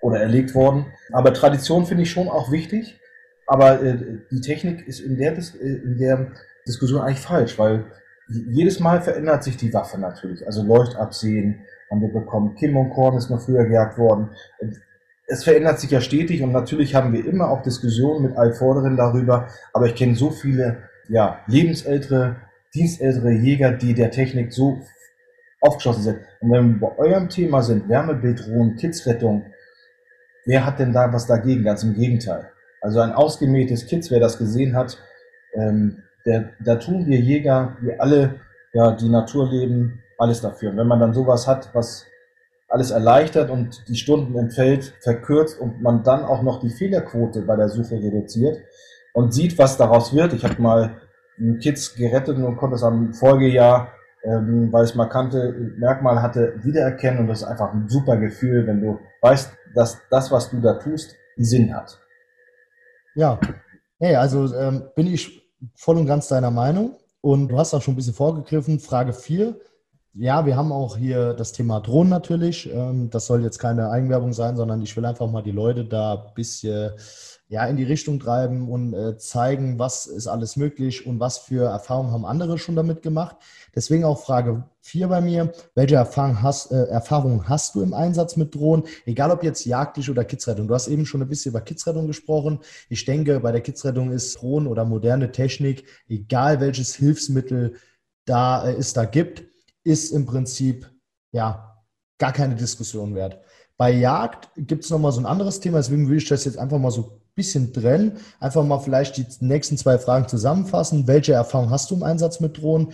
oder 0.00 0.20
erlegt 0.20 0.54
worden. 0.54 0.86
Aber 1.12 1.32
Tradition 1.32 1.86
finde 1.86 2.02
ich 2.02 2.10
schon 2.10 2.28
auch 2.28 2.50
wichtig. 2.50 2.98
Aber 3.46 3.82
äh, 3.82 3.98
die 4.30 4.40
Technik 4.40 4.86
ist 4.86 5.00
in 5.00 5.16
der, 5.16 5.36
äh, 5.36 5.66
in 5.84 5.98
der 5.98 6.32
Diskussion 6.66 7.02
eigentlich 7.02 7.20
falsch, 7.20 7.58
weil 7.58 7.84
jedes 8.28 8.80
Mal 8.80 9.02
verändert 9.02 9.42
sich 9.44 9.56
die 9.56 9.74
Waffe 9.74 9.98
natürlich. 9.98 10.46
Also 10.46 10.62
Leuchtabsehen 10.62 11.66
haben 11.90 12.00
wir 12.00 12.12
bekommen. 12.12 12.54
Kim 12.54 12.76
und 12.76 12.90
Korn 12.90 13.16
ist 13.16 13.30
noch 13.30 13.42
früher 13.42 13.64
gejagt 13.64 13.98
worden 13.98 14.30
es 15.32 15.44
verändert 15.44 15.80
sich 15.80 15.90
ja 15.90 16.02
stetig 16.02 16.42
und 16.42 16.52
natürlich 16.52 16.94
haben 16.94 17.14
wir 17.14 17.24
immer 17.26 17.48
auch 17.48 17.62
Diskussionen 17.62 18.22
mit 18.22 18.36
Altvorderen 18.36 18.98
darüber, 18.98 19.48
aber 19.72 19.86
ich 19.86 19.94
kenne 19.94 20.14
so 20.14 20.30
viele 20.30 20.82
ja, 21.08 21.40
lebensältere, 21.46 22.36
dienstältere 22.74 23.30
Jäger, 23.30 23.72
die 23.72 23.94
der 23.94 24.10
Technik 24.10 24.52
so 24.52 24.82
aufgeschlossen 25.62 26.02
sind. 26.02 26.18
Und 26.40 26.50
wenn 26.50 26.72
wir 26.74 26.80
bei 26.80 26.98
eurem 26.98 27.30
Thema 27.30 27.62
sind, 27.62 27.88
Wärmebildrohnen, 27.88 28.76
Kidsrettung, 28.76 29.46
wer 30.44 30.66
hat 30.66 30.78
denn 30.78 30.92
da 30.92 31.10
was 31.10 31.26
dagegen? 31.26 31.64
Ganz 31.64 31.82
im 31.82 31.94
Gegenteil. 31.94 32.50
Also 32.82 33.00
ein 33.00 33.12
ausgemähtes 33.12 33.86
Kids, 33.86 34.10
wer 34.10 34.20
das 34.20 34.36
gesehen 34.36 34.76
hat, 34.76 34.98
ähm, 35.54 36.02
der, 36.26 36.50
da 36.60 36.76
tun 36.76 37.06
wir 37.06 37.18
Jäger, 37.18 37.78
wir 37.80 38.02
alle, 38.02 38.34
ja, 38.74 38.92
die 38.92 39.08
Natur 39.08 39.50
leben, 39.50 40.02
alles 40.18 40.42
dafür. 40.42 40.72
Und 40.72 40.76
wenn 40.76 40.88
man 40.88 41.00
dann 41.00 41.14
sowas 41.14 41.48
hat, 41.48 41.70
was 41.72 42.04
alles 42.72 42.90
erleichtert 42.90 43.50
und 43.50 43.86
die 43.88 43.96
Stunden 43.96 44.36
im 44.36 44.50
Feld 44.50 44.94
verkürzt 45.00 45.60
und 45.60 45.82
man 45.82 46.02
dann 46.02 46.24
auch 46.24 46.42
noch 46.42 46.60
die 46.60 46.70
Fehlerquote 46.70 47.42
bei 47.42 47.54
der 47.54 47.68
Suche 47.68 47.96
reduziert 47.96 48.58
und 49.12 49.34
sieht, 49.34 49.58
was 49.58 49.76
daraus 49.76 50.14
wird. 50.14 50.32
Ich 50.32 50.42
habe 50.44 50.60
mal 50.60 50.96
Kids 51.60 51.94
gerettet 51.94 52.38
und 52.38 52.56
konnte 52.56 52.76
es 52.76 52.82
am 52.82 53.12
Folgejahr, 53.12 53.92
ähm, 54.24 54.72
weil 54.72 54.84
es 54.84 54.94
markante 54.94 55.52
Merkmal 55.76 56.22
hatte, 56.22 56.54
wiedererkennen 56.62 57.20
und 57.20 57.28
das 57.28 57.42
ist 57.42 57.48
einfach 57.48 57.74
ein 57.74 57.88
super 57.88 58.16
Gefühl, 58.16 58.66
wenn 58.66 58.80
du 58.80 58.98
weißt, 59.20 59.52
dass 59.74 59.98
das, 60.10 60.30
was 60.30 60.50
du 60.50 60.60
da 60.60 60.74
tust, 60.74 61.14
Sinn 61.36 61.74
hat. 61.74 61.98
Ja, 63.14 63.38
hey, 63.98 64.16
also 64.16 64.54
ähm, 64.54 64.84
bin 64.94 65.08
ich 65.08 65.50
voll 65.74 65.98
und 65.98 66.06
ganz 66.06 66.28
deiner 66.28 66.50
Meinung 66.50 66.96
und 67.20 67.48
du 67.48 67.58
hast 67.58 67.74
auch 67.74 67.82
schon 67.82 67.92
ein 67.94 67.96
bisschen 67.96 68.14
vorgegriffen. 68.14 68.80
Frage 68.80 69.12
4 69.12 69.56
ja, 70.14 70.44
wir 70.46 70.56
haben 70.56 70.72
auch 70.72 70.96
hier 70.96 71.34
das 71.34 71.52
Thema 71.52 71.80
Drohnen 71.80 72.10
natürlich. 72.10 72.70
Ähm, 72.72 73.10
das 73.10 73.26
soll 73.26 73.42
jetzt 73.42 73.58
keine 73.58 73.90
Eigenwerbung 73.90 74.32
sein, 74.32 74.56
sondern 74.56 74.82
ich 74.82 74.96
will 74.96 75.04
einfach 75.04 75.30
mal 75.30 75.42
die 75.42 75.52
Leute 75.52 75.84
da 75.84 76.26
ein 76.26 76.34
bisschen 76.34 76.92
ja, 77.52 77.66
in 77.66 77.76
die 77.76 77.84
Richtung 77.84 78.18
treiben 78.18 78.70
und 78.70 78.94
äh, 78.94 79.18
zeigen, 79.18 79.78
was 79.78 80.06
ist 80.06 80.26
alles 80.26 80.56
möglich 80.56 81.06
und 81.06 81.20
was 81.20 81.36
für 81.36 81.68
Erfahrungen 81.68 82.10
haben 82.10 82.24
andere 82.24 82.56
schon 82.56 82.76
damit 82.76 83.02
gemacht. 83.02 83.36
Deswegen 83.74 84.04
auch 84.04 84.22
Frage 84.22 84.64
4 84.80 85.08
bei 85.08 85.20
mir. 85.20 85.52
Welche 85.74 85.96
Erfahrung 85.96 86.40
hast, 86.40 86.72
äh, 86.72 86.84
Erfahrungen 86.86 87.50
hast 87.50 87.74
du 87.74 87.82
im 87.82 87.92
Einsatz 87.92 88.36
mit 88.36 88.54
Drohnen? 88.54 88.86
Egal 89.04 89.30
ob 89.30 89.44
jetzt 89.44 89.66
jagdlich 89.66 90.08
oder 90.08 90.24
Kidsrettung. 90.24 90.66
Du 90.66 90.74
hast 90.74 90.88
eben 90.88 91.04
schon 91.04 91.20
ein 91.20 91.28
bisschen 91.28 91.50
über 91.50 91.60
Kidsrettung 91.60 92.06
gesprochen. 92.06 92.60
Ich 92.88 93.04
denke, 93.04 93.40
bei 93.40 93.52
der 93.52 93.60
Kidsrettung 93.60 94.12
ist 94.12 94.40
Drohnen 94.40 94.66
oder 94.66 94.86
moderne 94.86 95.30
Technik, 95.30 95.84
egal 96.08 96.58
welches 96.60 96.94
Hilfsmittel 96.94 97.74
da 98.24 98.66
äh, 98.66 98.72
es 98.72 98.94
da 98.94 99.04
gibt, 99.04 99.44
ist 99.84 100.10
im 100.12 100.26
Prinzip 100.26 100.90
ja 101.32 101.76
gar 102.18 102.32
keine 102.32 102.54
Diskussion 102.54 103.14
wert. 103.14 103.40
Bei 103.76 103.90
Jagd 103.90 104.50
gibt 104.56 104.84
es 104.84 104.90
nochmal 104.90 105.12
so 105.12 105.20
ein 105.20 105.26
anderes 105.26 105.60
Thema, 105.60 105.78
deswegen 105.78 106.08
will 106.08 106.18
ich 106.18 106.28
das 106.28 106.44
jetzt 106.44 106.58
einfach 106.58 106.78
mal 106.78 106.90
so 106.90 107.02
ein 107.02 107.20
bisschen 107.34 107.72
trennen. 107.72 108.18
Einfach 108.38 108.64
mal 108.64 108.78
vielleicht 108.78 109.16
die 109.16 109.26
nächsten 109.40 109.76
zwei 109.76 109.98
Fragen 109.98 110.28
zusammenfassen. 110.28 111.08
Welche 111.08 111.32
Erfahrung 111.32 111.70
hast 111.70 111.90
du 111.90 111.96
im 111.96 112.02
Einsatz 112.02 112.40
mit 112.40 112.58
Drohnen? 112.58 112.92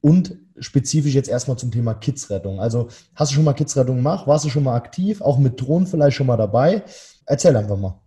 Und 0.00 0.38
spezifisch 0.58 1.14
jetzt 1.14 1.28
erstmal 1.28 1.58
zum 1.58 1.72
Thema 1.72 1.94
Kidsrettung. 1.94 2.60
Also 2.60 2.88
hast 3.14 3.32
du 3.32 3.34
schon 3.34 3.44
mal 3.44 3.52
Kidsrettung 3.52 3.96
gemacht? 3.96 4.26
Warst 4.26 4.44
du 4.44 4.48
schon 4.48 4.64
mal 4.64 4.76
aktiv? 4.76 5.20
Auch 5.20 5.38
mit 5.38 5.60
Drohnen 5.60 5.86
vielleicht 5.86 6.16
schon 6.16 6.28
mal 6.28 6.36
dabei? 6.36 6.84
Erzähl 7.26 7.56
einfach 7.56 7.76
mal. 7.76 8.00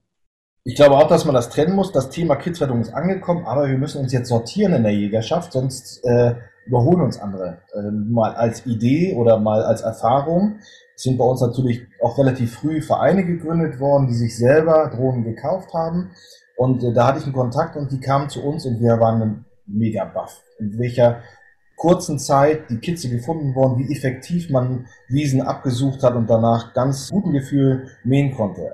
Ich 0.63 0.75
glaube 0.75 0.95
auch, 0.95 1.07
dass 1.07 1.25
man 1.25 1.35
das 1.35 1.49
trennen 1.49 1.75
muss. 1.75 1.91
Das 1.91 2.09
Thema 2.09 2.37
Kidsrettung 2.37 2.81
ist 2.81 2.93
angekommen, 2.93 3.45
aber 3.45 3.67
wir 3.67 3.77
müssen 3.77 4.01
uns 4.01 4.11
jetzt 4.11 4.29
sortieren 4.29 4.73
in 4.73 4.83
der 4.83 4.93
Jägerschaft, 4.93 5.53
sonst 5.53 6.03
äh, 6.03 6.35
überholen 6.65 7.01
uns 7.01 7.19
andere. 7.19 7.59
Ähm, 7.75 8.11
mal 8.11 8.33
als 8.33 8.65
Idee 8.65 9.15
oder 9.15 9.39
mal 9.39 9.63
als 9.63 9.81
Erfahrung 9.81 10.59
es 10.95 11.03
sind 11.03 11.17
bei 11.17 11.25
uns 11.25 11.41
natürlich 11.41 11.85
auch 12.01 12.17
relativ 12.17 12.55
früh 12.55 12.81
Vereine 12.81 13.25
gegründet 13.25 13.79
worden, 13.79 14.07
die 14.07 14.13
sich 14.13 14.37
selber 14.37 14.89
Drohnen 14.93 15.23
gekauft 15.23 15.73
haben. 15.73 16.11
Und 16.55 16.83
äh, 16.83 16.93
da 16.93 17.07
hatte 17.07 17.19
ich 17.19 17.25
einen 17.25 17.33
Kontakt 17.33 17.75
und 17.75 17.91
die 17.91 17.99
kamen 17.99 18.29
zu 18.29 18.41
uns 18.43 18.65
und 18.65 18.79
wir 18.79 18.99
waren 18.99 19.45
mega 19.67 20.05
baff. 20.05 20.41
In 20.57 20.77
welcher 20.79 21.21
kurzen 21.75 22.17
Zeit 22.17 22.69
die 22.69 22.77
Kitze 22.77 23.09
gefunden 23.09 23.53
worden, 23.55 23.77
wie 23.79 23.91
effektiv 23.91 24.49
man 24.49 24.87
Wiesen 25.09 25.41
abgesucht 25.41 26.01
hat 26.03 26.15
und 26.15 26.29
danach 26.29 26.73
ganz 26.73 27.09
guten 27.09 27.33
Gefühl 27.33 27.89
mähen 28.05 28.33
konnte. 28.33 28.73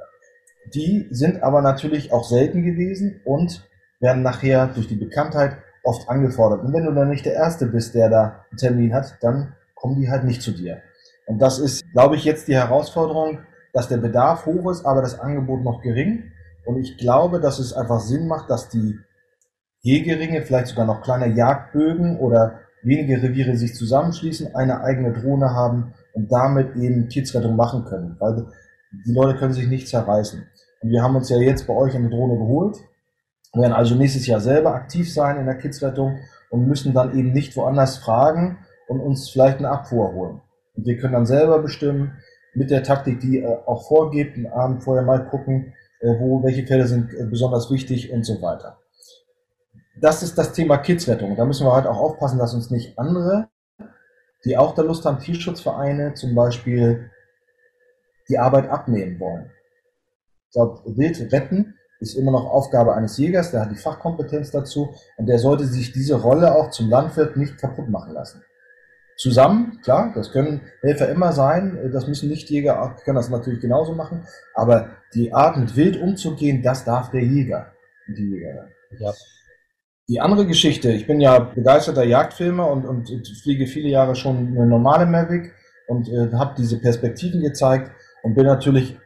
Die 0.75 1.07
sind 1.09 1.41
aber 1.41 1.63
natürlich 1.63 2.13
auch 2.13 2.23
selten 2.23 2.61
gewesen 2.61 3.21
und 3.25 3.67
werden 3.99 4.21
nachher 4.21 4.67
durch 4.67 4.87
die 4.87 4.95
Bekanntheit 4.95 5.57
oft 5.83 6.07
angefordert. 6.09 6.63
Und 6.63 6.73
wenn 6.73 6.85
du 6.85 6.93
dann 6.93 7.09
nicht 7.09 7.25
der 7.25 7.33
Erste 7.33 7.65
bist, 7.65 7.95
der 7.95 8.09
da 8.09 8.45
einen 8.49 8.57
Termin 8.57 8.93
hat, 8.93 9.17
dann 9.21 9.53
kommen 9.75 9.99
die 9.99 10.09
halt 10.09 10.23
nicht 10.23 10.41
zu 10.41 10.51
dir. 10.51 10.81
Und 11.27 11.39
das 11.39 11.59
ist, 11.59 11.83
glaube 11.91 12.15
ich, 12.15 12.23
jetzt 12.23 12.47
die 12.47 12.55
Herausforderung, 12.55 13.39
dass 13.73 13.87
der 13.87 13.97
Bedarf 13.97 14.45
hoch 14.45 14.69
ist, 14.69 14.85
aber 14.85 15.01
das 15.01 15.19
Angebot 15.19 15.63
noch 15.63 15.81
gering. 15.81 16.31
Und 16.65 16.77
ich 16.77 16.97
glaube, 16.97 17.39
dass 17.39 17.59
es 17.59 17.73
einfach 17.73 17.99
Sinn 17.99 18.27
macht, 18.27 18.49
dass 18.49 18.69
die 18.69 18.99
Jägeringe, 19.81 20.43
vielleicht 20.43 20.67
sogar 20.67 20.85
noch 20.85 21.01
kleine 21.01 21.33
Jagdbögen 21.33 22.19
oder 22.19 22.59
wenige 22.83 23.21
Reviere 23.21 23.55
sich 23.57 23.73
zusammenschließen, 23.75 24.55
eine 24.55 24.81
eigene 24.81 25.13
Drohne 25.13 25.51
haben 25.51 25.93
und 26.13 26.31
damit 26.31 26.75
eben 26.75 27.07
Kiezrettung 27.07 27.55
machen 27.55 27.85
können. 27.85 28.15
Weil 28.19 28.45
die 29.05 29.13
Leute 29.13 29.37
können 29.37 29.53
sich 29.53 29.67
nicht 29.67 29.87
zerreißen. 29.87 30.45
Und 30.81 30.89
wir 30.89 31.01
haben 31.01 31.15
uns 31.15 31.29
ja 31.29 31.37
jetzt 31.37 31.65
bei 31.67 31.73
euch 31.73 31.95
eine 31.95 32.09
Drohne 32.09 32.37
geholt, 32.37 32.77
werden 33.53 33.73
also 33.73 33.95
nächstes 33.95 34.27
Jahr 34.27 34.39
selber 34.39 34.73
aktiv 34.73 35.11
sein 35.11 35.37
in 35.37 35.45
der 35.45 35.57
Kidsrettung 35.57 36.19
und 36.49 36.67
müssen 36.67 36.93
dann 36.93 37.17
eben 37.17 37.31
nicht 37.31 37.55
woanders 37.55 37.97
fragen 37.97 38.59
und 38.87 38.99
uns 38.99 39.29
vielleicht 39.29 39.59
eine 39.59 39.69
Abfuhr 39.69 40.13
holen. 40.13 40.41
Und 40.75 40.85
wir 40.85 40.97
können 40.97 41.13
dann 41.13 41.25
selber 41.25 41.59
bestimmen, 41.59 42.17
mit 42.53 42.69
der 42.69 42.83
Taktik, 42.83 43.19
die 43.19 43.39
äh, 43.39 43.57
auch 43.65 43.87
vorgibt, 43.87 44.35
einen 44.35 44.47
Abend 44.47 44.83
vorher 44.83 45.03
mal 45.03 45.25
gucken, 45.25 45.73
äh, 46.01 46.07
wo, 46.19 46.43
welche 46.43 46.65
Fälle 46.65 46.87
sind 46.87 47.13
äh, 47.13 47.25
besonders 47.25 47.71
wichtig 47.71 48.11
und 48.11 48.25
so 48.25 48.41
weiter. 48.41 48.79
Das 49.99 50.23
ist 50.23 50.37
das 50.37 50.53
Thema 50.53 50.77
Kidsrettung. 50.77 51.35
Da 51.35 51.45
müssen 51.45 51.65
wir 51.65 51.73
halt 51.73 51.87
auch 51.87 51.97
aufpassen, 51.97 52.39
dass 52.39 52.53
uns 52.53 52.71
nicht 52.71 52.97
andere, 52.97 53.49
die 54.45 54.57
auch 54.57 54.75
da 54.75 54.81
Lust 54.81 55.05
haben, 55.05 55.19
Tierschutzvereine 55.19 56.13
zum 56.15 56.35
Beispiel, 56.35 57.11
die 58.29 58.37
Arbeit 58.37 58.69
abnehmen 58.69 59.19
wollen. 59.19 59.51
Ich 60.47 60.53
glaube, 60.53 60.81
Wild 60.97 61.31
retten 61.31 61.75
ist 62.01 62.15
immer 62.15 62.31
noch 62.31 62.45
Aufgabe 62.45 62.95
eines 62.95 63.17
Jägers, 63.17 63.51
der 63.51 63.61
hat 63.61 63.71
die 63.71 63.75
Fachkompetenz 63.75 64.51
dazu 64.51 64.95
und 65.17 65.27
der 65.27 65.37
sollte 65.37 65.65
sich 65.65 65.93
diese 65.93 66.15
Rolle 66.15 66.55
auch 66.55 66.71
zum 66.71 66.89
Landwirt 66.89 67.37
nicht 67.37 67.57
kaputt 67.57 67.89
machen 67.89 68.13
lassen. 68.13 68.43
Zusammen, 69.17 69.79
klar, 69.83 70.11
das 70.15 70.31
können 70.31 70.61
Helfer 70.81 71.09
immer 71.09 71.31
sein, 71.31 71.91
das 71.93 72.07
müssen 72.07 72.27
nicht 72.27 72.49
Jäger, 72.49 72.95
können 73.05 73.17
das 73.17 73.29
natürlich 73.29 73.59
genauso 73.59 73.93
machen, 73.93 74.25
aber 74.55 74.89
die 75.13 75.31
Art 75.31 75.57
mit 75.57 75.75
Wild 75.75 76.01
umzugehen, 76.01 76.63
das 76.63 76.85
darf 76.85 77.11
der 77.11 77.21
Jäger, 77.21 77.71
die 78.07 78.31
Jägerin. 78.31 78.69
Ja. 78.97 79.13
Die 80.09 80.19
andere 80.19 80.47
Geschichte, 80.47 80.91
ich 80.91 81.05
bin 81.05 81.21
ja 81.21 81.37
begeisterter 81.37 82.03
Jagdfilmer 82.03 82.67
und, 82.67 82.85
und 82.85 83.27
fliege 83.43 83.67
viele 83.67 83.89
Jahre 83.89 84.15
schon 84.15 84.37
eine 84.47 84.65
normale 84.65 85.05
Mavic 85.05 85.53
und 85.87 86.09
äh, 86.09 86.31
habe 86.33 86.55
diese 86.57 86.79
Perspektiven 86.79 87.41
gezeigt 87.41 87.91
und 88.23 88.33
bin 88.33 88.45
natürlich 88.45 88.97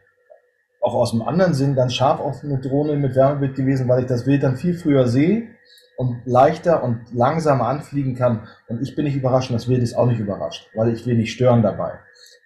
auch 0.86 0.94
aus 0.94 1.10
dem 1.10 1.22
anderen 1.22 1.52
Sinn 1.52 1.74
ganz 1.74 1.94
scharf 1.94 2.20
auf 2.20 2.44
eine 2.44 2.60
Drohne 2.60 2.94
mit 2.94 3.16
Wärmebild 3.16 3.56
gewesen, 3.56 3.88
weil 3.88 4.02
ich 4.02 4.06
das 4.06 4.24
Wild 4.24 4.44
dann 4.44 4.56
viel 4.56 4.74
früher 4.74 5.08
sehe 5.08 5.48
und 5.96 6.22
leichter 6.26 6.84
und 6.84 7.12
langsamer 7.12 7.66
anfliegen 7.66 8.14
kann. 8.14 8.46
Und 8.68 8.80
ich 8.80 8.94
bin 8.94 9.04
nicht 9.04 9.16
überrascht 9.16 9.50
und 9.50 9.54
das 9.54 9.68
Wild 9.68 9.82
ist 9.82 9.96
auch 9.96 10.06
nicht 10.06 10.20
überrascht, 10.20 10.70
weil 10.76 10.94
ich 10.94 11.04
will 11.04 11.16
nicht 11.16 11.32
stören 11.32 11.62
dabei. 11.62 11.94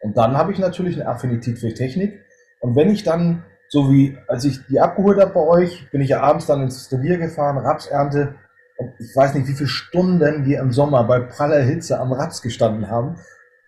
Und 0.01 0.17
dann 0.17 0.39
habe 0.39 0.53
ich 0.53 0.59
natürlich 0.59 0.99
eine 0.99 1.07
Affinität 1.07 1.59
für 1.59 1.75
Technik. 1.75 2.19
Und 2.61 2.77
wenn 2.77 2.89
ich 2.89 3.03
dann, 3.03 3.45
so 3.69 3.93
wie 3.93 4.17
als 4.27 4.47
ich 4.47 4.65
die 4.69 4.81
abgeholt 4.81 5.21
habe 5.21 5.35
bei 5.35 5.41
euch, 5.41 5.91
bin 5.91 6.01
ich 6.01 6.09
ja 6.09 6.23
abends 6.23 6.47
dann 6.47 6.63
ins 6.63 6.91
Revier 6.91 7.19
gefahren, 7.19 7.59
Rapsernte. 7.59 8.37
Und 8.79 8.95
ich 8.99 9.15
weiß 9.15 9.35
nicht, 9.35 9.49
wie 9.49 9.53
viele 9.53 9.69
Stunden 9.69 10.47
wir 10.47 10.61
im 10.61 10.73
Sommer 10.73 11.05
bei 11.05 11.21
praller 11.21 11.61
Hitze 11.61 12.01
am 12.01 12.13
Raps 12.13 12.41
gestanden 12.41 12.91
haben. 12.91 13.17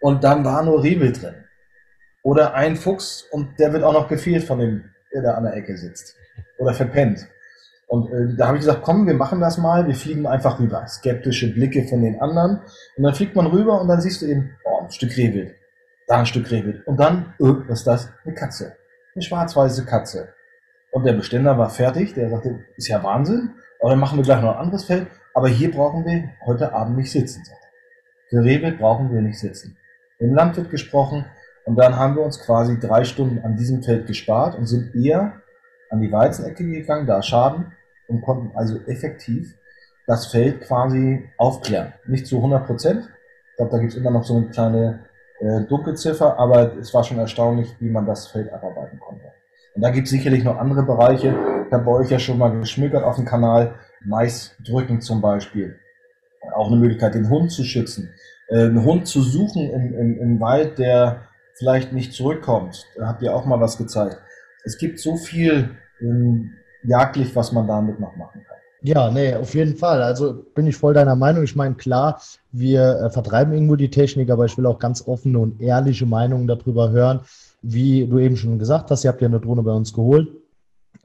Und 0.01 0.25
dann 0.25 0.47
war 0.47 0.63
nur 0.63 0.83
Rehwild 0.83 1.23
drin. 1.23 1.42
Oder 2.23 2.55
ein 2.55 2.77
Fuchs 2.77 3.27
und 3.31 3.59
der 3.59 3.73
wird 3.73 3.83
auch 3.83 3.93
noch 3.93 4.09
gefehlt 4.09 4.45
von 4.45 4.59
dem, 4.59 4.85
der 5.13 5.23
da 5.23 5.35
an 5.35 5.45
der 5.45 5.55
Ecke 5.55 5.77
sitzt. 5.77 6.17
Oder 6.59 6.73
verpennt. 6.73 7.27
Und 7.89 8.11
äh, 8.11 8.37
da 8.37 8.47
habe 8.47 8.57
ich 8.57 8.63
gesagt, 8.63 8.83
komm, 8.83 9.07
wir 9.07 9.15
machen 9.15 9.41
das 9.41 9.59
mal, 9.59 9.87
wir 9.87 9.95
fliegen 9.95 10.27
einfach 10.27 10.59
rüber. 10.59 10.87
Skeptische 10.87 11.53
Blicke 11.53 11.85
von 11.85 12.03
den 12.03 12.21
anderen. 12.21 12.61
Und 12.97 13.03
dann 13.03 13.15
fliegt 13.15 13.37
man 13.37 13.47
rüber 13.47 13.81
und 13.81 13.89
dann 13.89 14.01
siehst 14.01 14.23
du 14.23 14.27
eben, 14.27 14.57
oh, 14.65 14.85
ein 14.85 14.91
Stück 14.91 15.17
Rehwild. 15.17 15.55
Da 16.07 16.21
ein 16.21 16.27
Stück 16.27 16.51
Rehwild. 16.51 16.87
Und 16.87 16.99
dann, 16.99 17.35
oh, 17.39 17.57
was 17.69 17.81
ist 17.81 17.87
das? 17.87 18.09
Eine 18.25 18.35
Katze. 18.35 18.77
Eine 19.15 19.23
schwarz-weiße 19.23 19.85
Katze. 19.85 20.33
Und 20.91 21.05
der 21.05 21.13
Beständer 21.15 21.59
war 21.59 21.71
fertig, 21.71 22.15
der 22.15 22.31
sagte, 22.31 22.61
ist 22.77 22.89
ja 22.89 23.03
Wahnsinn, 23.03 23.51
aber 23.81 23.91
dann 23.91 23.99
machen 23.99 24.19
wir 24.19 24.25
gleich 24.25 24.41
noch 24.41 24.55
ein 24.55 24.61
anderes 24.61 24.85
Feld. 24.85 25.09
Aber 25.35 25.49
hier 25.49 25.71
brauchen 25.71 26.05
wir 26.05 26.31
heute 26.47 26.73
Abend 26.73 26.97
nicht 26.97 27.11
sitzen. 27.11 27.43
Für 28.31 28.43
Rehwild 28.43 28.79
brauchen 28.79 29.13
wir 29.13 29.21
nicht 29.21 29.39
sitzen. 29.39 29.77
Im 30.19 30.35
Landwirt 30.35 30.71
gesprochen, 30.71 31.27
und 31.65 31.77
dann 31.77 31.97
haben 31.97 32.17
wir 32.17 32.23
uns 32.23 32.41
quasi 32.41 32.79
drei 32.79 33.05
Stunden 33.05 33.45
an 33.45 33.57
diesem 33.57 33.83
Feld 33.83 34.07
gespart 34.07 34.57
und 34.57 34.67
sind 34.67 34.95
eher 34.95 35.41
an 35.91 36.01
die 36.01 36.11
Weizenecke 36.11 36.65
gegangen, 36.65 37.07
da 37.07 37.23
Schaden, 37.23 37.73
und 38.09 38.23
konnten 38.23 38.57
also 38.57 38.79
effektiv 38.87 39.57
das 40.07 40.27
Feld 40.27 40.63
quasi 40.63 41.29
aufklären. 41.39 41.93
Nicht 42.07 42.27
zu 42.27 42.37
100 42.37 42.67
Prozent. 42.67 43.09
Ich 43.51 43.57
glaube, 43.57 43.71
da 43.71 43.79
gibt 43.79 43.93
es 43.93 43.99
immer 43.99 44.11
noch 44.11 44.25
so 44.25 44.37
eine 44.37 44.49
kleine 44.49 45.07
äh, 45.41 45.63
Dunkelziffer, 45.63 46.39
aber 46.39 46.77
es 46.79 46.93
war 46.93 47.05
schon 47.05 47.19
erstaunlich, 47.19 47.75
wie 47.81 47.89
man 47.89 48.07
das 48.07 48.27
Feld 48.27 48.53
abarbeiten 48.53 48.99
konnte. 48.99 49.25
Und 49.75 49.83
da 49.83 49.91
gibt 49.91 50.07
es 50.07 50.11
sicherlich 50.11 50.45
noch 50.45 50.59
andere 50.59 50.83
Bereiche. 50.83 51.35
Ich 51.67 51.73
habe 51.73 51.85
bei 51.85 51.93
euch 51.93 52.11
ja 52.11 52.19
schon 52.19 52.39
mal 52.39 52.51
geschmückert 52.51 53.05
auf 53.05 53.17
dem 53.17 53.25
Kanal. 53.25 53.77
Mais 54.05 54.57
drücken 54.67 55.01
zum 55.01 55.21
Beispiel. 55.21 55.79
Auch 56.55 56.67
eine 56.67 56.77
Möglichkeit, 56.77 57.15
den 57.15 57.31
Hund 57.31 57.53
zu 57.53 57.63
schützen. 57.63 58.13
Äh, 58.49 58.65
einen 58.65 58.85
Hund 58.85 59.07
zu 59.07 59.23
suchen 59.23 59.71
im, 59.71 59.95
im, 59.95 60.21
im 60.21 60.41
Wald, 60.41 60.79
der 60.79 61.29
vielleicht 61.59 61.93
nicht 61.93 62.13
zurückkommt. 62.13 62.85
Da 62.97 63.09
habt 63.09 63.23
ihr 63.23 63.35
auch 63.35 63.45
mal 63.45 63.61
was 63.61 63.79
gezeigt. 63.79 64.19
Es 64.65 64.79
gibt 64.79 65.01
so 65.01 65.17
viel 65.17 65.71
ähm, 66.01 66.53
jagdlich, 66.85 67.35
was 67.35 67.53
man 67.53 67.67
damit 67.67 68.01
noch 68.01 68.17
machen 68.17 68.43
kann. 68.47 68.57
Ja, 68.85 69.11
nee, 69.11 69.35
auf 69.35 69.55
jeden 69.55 69.77
Fall. 69.77 70.03
Also 70.03 70.45
bin 70.55 70.67
ich 70.67 70.77
voll 70.77 70.95
deiner 70.95 71.15
Meinung. 71.15 71.45
Ich 71.45 71.55
meine, 71.55 71.77
klar, 71.77 72.21
wir 72.51 73.01
äh, 73.01 73.11
vertreiben 73.11 73.53
irgendwo 73.53 73.77
die 73.77 73.91
Technik, 73.91 74.29
aber 74.31 74.45
ich 74.45 74.59
will 74.59 74.67
auch 74.67 74.81
ganz 74.81 75.07
offene 75.07 75.39
und 75.39 75.61
ehrliche 75.61 76.05
Meinungen 76.05 76.49
darüber 76.49 76.91
hören. 76.91 77.21
Wie 77.63 78.07
du 78.07 78.19
eben 78.19 78.37
schon 78.37 78.59
gesagt 78.59 78.91
hast, 78.91 79.05
ihr 79.05 79.11
habt 79.11 79.21
ja 79.21 79.29
eine 79.29 79.39
Drohne 79.39 79.63
bei 79.63 79.71
uns 79.71 79.93
geholt. 79.93 80.29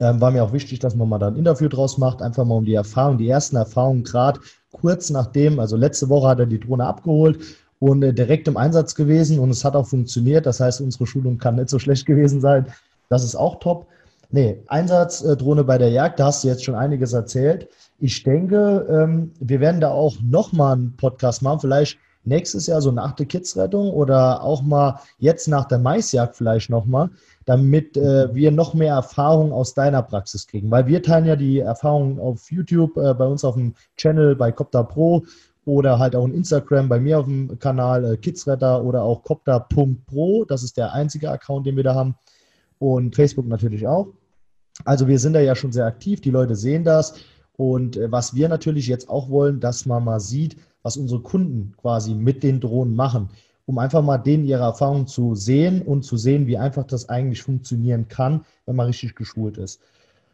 Ähm, 0.00 0.20
war 0.20 0.32
mir 0.32 0.42
auch 0.42 0.52
wichtig, 0.52 0.80
dass 0.80 0.96
man 0.96 1.08
mal 1.08 1.18
da 1.18 1.28
ein 1.28 1.36
Interview 1.36 1.68
draus 1.68 1.98
macht, 1.98 2.20
einfach 2.20 2.44
mal 2.44 2.56
um 2.56 2.64
die 2.64 2.74
Erfahrung, 2.74 3.16
die 3.16 3.28
ersten 3.28 3.56
Erfahrungen, 3.56 4.04
gerade 4.04 4.40
kurz 4.72 5.10
nachdem, 5.10 5.60
also 5.60 5.76
letzte 5.76 6.08
Woche 6.08 6.28
hat 6.28 6.40
er 6.40 6.46
die 6.46 6.60
Drohne 6.60 6.84
abgeholt 6.84 7.38
und 7.80 8.02
äh, 8.02 8.12
direkt 8.12 8.48
im 8.48 8.56
Einsatz 8.56 8.94
gewesen 8.94 9.38
und 9.38 9.50
es 9.50 9.64
hat 9.64 9.76
auch 9.76 9.86
funktioniert. 9.86 10.46
Das 10.46 10.60
heißt, 10.60 10.80
unsere 10.80 11.06
Schulung 11.06 11.38
kann 11.38 11.56
nicht 11.56 11.68
so 11.68 11.78
schlecht 11.78 12.06
gewesen 12.06 12.40
sein. 12.40 12.66
Das 13.08 13.24
ist 13.24 13.36
auch 13.36 13.60
top. 13.60 13.86
Nee, 14.30 14.62
Einsatzdrohne 14.66 15.64
bei 15.64 15.78
der 15.78 15.88
Jagd, 15.88 16.20
da 16.20 16.26
hast 16.26 16.44
du 16.44 16.48
jetzt 16.48 16.62
schon 16.62 16.74
einiges 16.74 17.14
erzählt. 17.14 17.68
Ich 17.98 18.22
denke, 18.22 18.86
ähm, 18.90 19.32
wir 19.40 19.60
werden 19.60 19.80
da 19.80 19.90
auch 19.90 20.16
nochmal 20.22 20.74
einen 20.74 20.96
Podcast 20.96 21.40
machen, 21.40 21.60
vielleicht 21.60 21.98
nächstes 22.24 22.66
Jahr 22.66 22.82
so 22.82 22.92
nach 22.92 23.12
der 23.12 23.24
Kidsrettung 23.24 23.90
oder 23.90 24.42
auch 24.42 24.62
mal 24.62 25.00
jetzt 25.18 25.48
nach 25.48 25.64
der 25.64 25.78
Maisjagd 25.78 26.36
vielleicht 26.36 26.68
nochmal, 26.68 27.10
damit 27.46 27.96
äh, 27.96 28.34
wir 28.34 28.50
noch 28.50 28.74
mehr 28.74 28.94
Erfahrung 28.94 29.52
aus 29.52 29.72
deiner 29.72 30.02
Praxis 30.02 30.46
kriegen. 30.46 30.70
Weil 30.70 30.86
wir 30.86 31.02
teilen 31.02 31.24
ja 31.24 31.36
die 31.36 31.60
Erfahrungen 31.60 32.20
auf 32.20 32.50
YouTube, 32.50 32.96
äh, 32.98 33.14
bei 33.14 33.26
uns 33.26 33.44
auf 33.44 33.54
dem 33.54 33.74
Channel 33.96 34.36
bei 34.36 34.52
Copter 34.52 34.84
Pro 34.84 35.24
oder 35.68 35.98
halt 35.98 36.16
auch 36.16 36.24
in 36.24 36.32
Instagram 36.32 36.88
bei 36.88 36.98
mir 36.98 37.18
auf 37.18 37.26
dem 37.26 37.58
Kanal 37.58 38.02
äh, 38.12 38.16
Kidsretter 38.16 38.82
oder 38.82 39.02
auch 39.02 39.22
copter.pro. 39.22 40.46
Das 40.46 40.62
ist 40.62 40.78
der 40.78 40.94
einzige 40.94 41.30
Account, 41.30 41.66
den 41.66 41.76
wir 41.76 41.84
da 41.84 41.94
haben. 41.94 42.14
Und 42.78 43.14
Facebook 43.14 43.46
natürlich 43.46 43.86
auch. 43.86 44.08
Also 44.86 45.08
wir 45.08 45.18
sind 45.18 45.34
da 45.34 45.40
ja 45.40 45.54
schon 45.54 45.70
sehr 45.70 45.84
aktiv, 45.84 46.22
die 46.22 46.30
Leute 46.30 46.56
sehen 46.56 46.84
das. 46.84 47.16
Und 47.58 47.98
äh, 47.98 48.10
was 48.10 48.34
wir 48.34 48.48
natürlich 48.48 48.86
jetzt 48.86 49.10
auch 49.10 49.28
wollen, 49.28 49.60
dass 49.60 49.84
man 49.84 50.04
mal 50.04 50.20
sieht, 50.20 50.56
was 50.82 50.96
unsere 50.96 51.20
Kunden 51.20 51.74
quasi 51.76 52.14
mit 52.14 52.42
den 52.42 52.60
Drohnen 52.60 52.96
machen, 52.96 53.28
um 53.66 53.78
einfach 53.78 54.02
mal 54.02 54.16
denen 54.16 54.46
ihre 54.46 54.62
Erfahrungen 54.62 55.06
zu 55.06 55.34
sehen 55.34 55.82
und 55.82 56.02
zu 56.02 56.16
sehen, 56.16 56.46
wie 56.46 56.56
einfach 56.56 56.84
das 56.84 57.10
eigentlich 57.10 57.42
funktionieren 57.42 58.08
kann, 58.08 58.46
wenn 58.64 58.76
man 58.76 58.86
richtig 58.86 59.16
geschult 59.16 59.58
ist. 59.58 59.82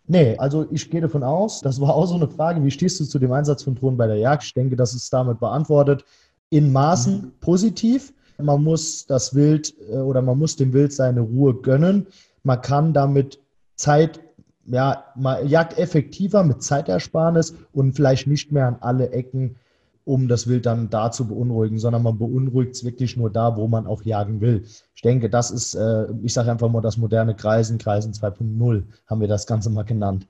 Nee, 0.06 0.36
also 0.36 0.66
ich 0.70 0.90
gehe 0.90 1.00
davon 1.00 1.22
aus, 1.22 1.60
das 1.62 1.80
war 1.80 1.94
auch 1.94 2.06
so 2.06 2.14
eine 2.14 2.28
Frage, 2.28 2.62
wie 2.62 2.70
stehst 2.70 3.00
du 3.00 3.04
zu 3.04 3.18
dem 3.18 3.32
Einsatz 3.32 3.62
von 3.62 3.74
Drohnen 3.74 3.96
bei 3.96 4.06
der 4.06 4.18
Jagd? 4.18 4.44
Ich 4.44 4.54
denke, 4.54 4.76
das 4.76 4.94
ist 4.94 5.10
damit 5.12 5.40
beantwortet. 5.40 6.04
In 6.50 6.72
Maßen 6.72 7.14
mhm. 7.14 7.32
positiv. 7.40 8.12
Man 8.38 8.64
muss 8.64 9.06
das 9.06 9.34
Wild 9.34 9.74
äh, 9.90 9.96
oder 9.96 10.20
man 10.20 10.38
muss 10.38 10.56
dem 10.56 10.72
Wild 10.72 10.92
seine 10.92 11.20
Ruhe 11.20 11.54
gönnen. 11.54 12.06
Man 12.42 12.60
kann 12.60 12.92
damit 12.92 13.40
Zeit, 13.76 14.20
ja, 14.66 15.04
man 15.16 15.46
jagt 15.48 15.78
effektiver 15.78 16.42
mit 16.42 16.62
Zeitersparnis 16.62 17.54
und 17.72 17.94
vielleicht 17.94 18.26
nicht 18.26 18.52
mehr 18.52 18.66
an 18.66 18.76
alle 18.80 19.10
Ecken 19.10 19.56
um 20.04 20.28
das 20.28 20.48
Wild 20.48 20.66
dann 20.66 20.90
da 20.90 21.10
zu 21.10 21.26
beunruhigen, 21.26 21.78
sondern 21.78 22.02
man 22.02 22.18
beunruhigt 22.18 22.74
es 22.74 22.84
wirklich 22.84 23.16
nur 23.16 23.30
da, 23.30 23.56
wo 23.56 23.68
man 23.68 23.86
auch 23.86 24.02
jagen 24.02 24.40
will. 24.40 24.64
Ich 24.94 25.02
denke, 25.02 25.30
das 25.30 25.50
ist, 25.50 25.74
äh, 25.74 26.06
ich 26.22 26.34
sage 26.34 26.50
einfach 26.50 26.68
mal, 26.68 26.82
das 26.82 26.98
moderne 26.98 27.34
Kreisen, 27.34 27.78
Kreisen 27.78 28.12
2.0 28.12 28.82
haben 29.06 29.20
wir 29.20 29.28
das 29.28 29.46
Ganze 29.46 29.70
mal 29.70 29.84
genannt. 29.84 30.26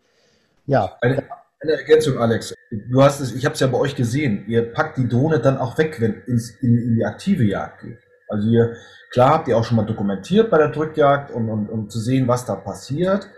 Ja. 0.67 0.97
Eine, 1.01 1.25
Eine 1.61 1.73
Ergänzung, 1.73 2.19
Alex. 2.19 2.55
Du 2.71 3.03
hast 3.03 3.21
es, 3.21 3.35
ich 3.35 3.45
habe 3.45 3.55
es 3.55 3.61
ja 3.61 3.67
bei 3.67 3.79
euch 3.79 3.97
gesehen. 3.97 4.45
Ihr 4.47 4.73
packt 4.73 4.97
die 4.97 5.09
Drohne 5.09 5.41
dann 5.41 5.59
auch 5.59 5.77
weg, 5.77 6.01
wenn 6.01 6.23
es 6.27 6.51
in, 6.63 6.79
in 6.79 6.95
die 6.95 7.05
aktive 7.05 7.45
Jagd 7.45 7.83
geht. 7.83 7.99
Also 8.29 8.49
ihr, 8.49 8.77
klar 9.13 9.31
habt 9.31 9.49
ihr 9.49 9.57
auch 9.57 9.65
schon 9.65 9.77
mal 9.77 9.87
dokumentiert 9.87 10.51
bei 10.51 10.59
der 10.59 10.69
Drückjagd, 10.69 11.31
um, 11.33 11.49
um, 11.49 11.69
um 11.69 11.91
zu 11.91 11.99
sehen, 11.99 12.29
was 12.29 12.47
da 12.47 12.55
passiert. 12.55 13.29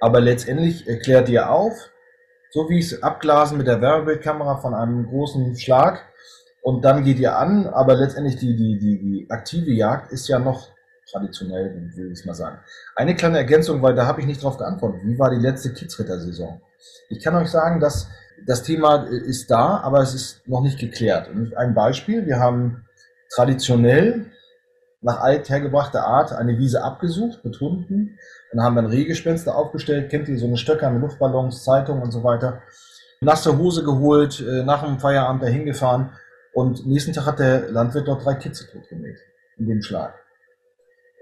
Aber 0.00 0.20
letztendlich 0.20 0.88
erklärt 0.88 1.28
ihr 1.28 1.50
auf, 1.50 1.90
so 2.50 2.68
wie 2.68 2.78
es 2.78 3.02
abglasen 3.02 3.58
mit 3.58 3.66
der 3.66 3.80
Wärmebildkamera 3.80 4.56
von 4.56 4.74
einem 4.74 5.06
großen 5.06 5.56
Schlag. 5.56 6.06
Und 6.62 6.84
dann 6.84 7.04
geht 7.04 7.18
ihr 7.18 7.38
an, 7.38 7.66
aber 7.66 7.94
letztendlich 7.94 8.36
die, 8.36 8.54
die, 8.54 8.78
die, 8.78 8.98
die 8.98 9.30
aktive 9.30 9.70
Jagd 9.70 10.12
ist 10.12 10.28
ja 10.28 10.38
noch 10.38 10.68
traditionell, 11.10 11.90
will 11.96 12.12
ich 12.12 12.24
mal 12.24 12.34
sagen. 12.34 12.58
Eine 12.94 13.14
kleine 13.14 13.38
Ergänzung, 13.38 13.82
weil 13.82 13.94
da 13.94 14.06
habe 14.06 14.20
ich 14.20 14.26
nicht 14.26 14.42
drauf 14.42 14.58
geantwortet. 14.58 15.00
Wie 15.04 15.18
war 15.18 15.30
die 15.30 15.40
letzte 15.40 15.72
Kidsritter-Saison? 15.72 16.60
Ich 17.08 17.22
kann 17.22 17.34
euch 17.34 17.48
sagen, 17.48 17.80
dass 17.80 18.08
das 18.46 18.62
Thema 18.62 19.04
ist 19.06 19.50
da, 19.50 19.78
aber 19.78 20.00
es 20.00 20.14
ist 20.14 20.48
noch 20.48 20.62
nicht 20.62 20.78
geklärt. 20.78 21.28
Und 21.28 21.56
ein 21.56 21.74
Beispiel, 21.74 22.26
wir 22.26 22.38
haben 22.38 22.84
traditionell 23.34 24.26
nach 25.02 25.20
althergebrachter 25.20 26.04
Art 26.04 26.32
eine 26.32 26.58
Wiese 26.58 26.82
abgesucht 26.82 27.44
mit 27.44 27.60
Hunden. 27.60 28.18
Dann 28.52 28.62
haben 28.62 28.74
wir 28.74 28.82
ein 28.82 28.86
Rehgespenster 28.86 29.56
aufgestellt. 29.56 30.10
Kennt 30.10 30.28
ihr 30.28 30.38
so 30.38 30.46
eine 30.46 30.56
Stöcker 30.56 30.90
mit 30.90 31.02
Luftballons, 31.02 31.64
Zeitungen 31.64 32.02
und 32.02 32.10
so 32.10 32.22
weiter. 32.22 32.62
Nasse 33.20 33.56
Hose 33.58 33.84
geholt, 33.84 34.40
äh, 34.40 34.62
nach 34.62 34.84
dem 34.84 34.98
Feierabend 34.98 35.42
dahin 35.42 35.64
gefahren. 35.64 36.12
Und 36.52 36.86
nächsten 36.86 37.12
Tag 37.12 37.26
hat 37.26 37.38
der 37.38 37.70
Landwirt 37.70 38.08
dort 38.08 38.24
drei 38.24 38.34
Kitze 38.34 38.66
totgemäht. 38.70 39.18
In 39.56 39.66
dem 39.66 39.82
Schlag. 39.82 40.14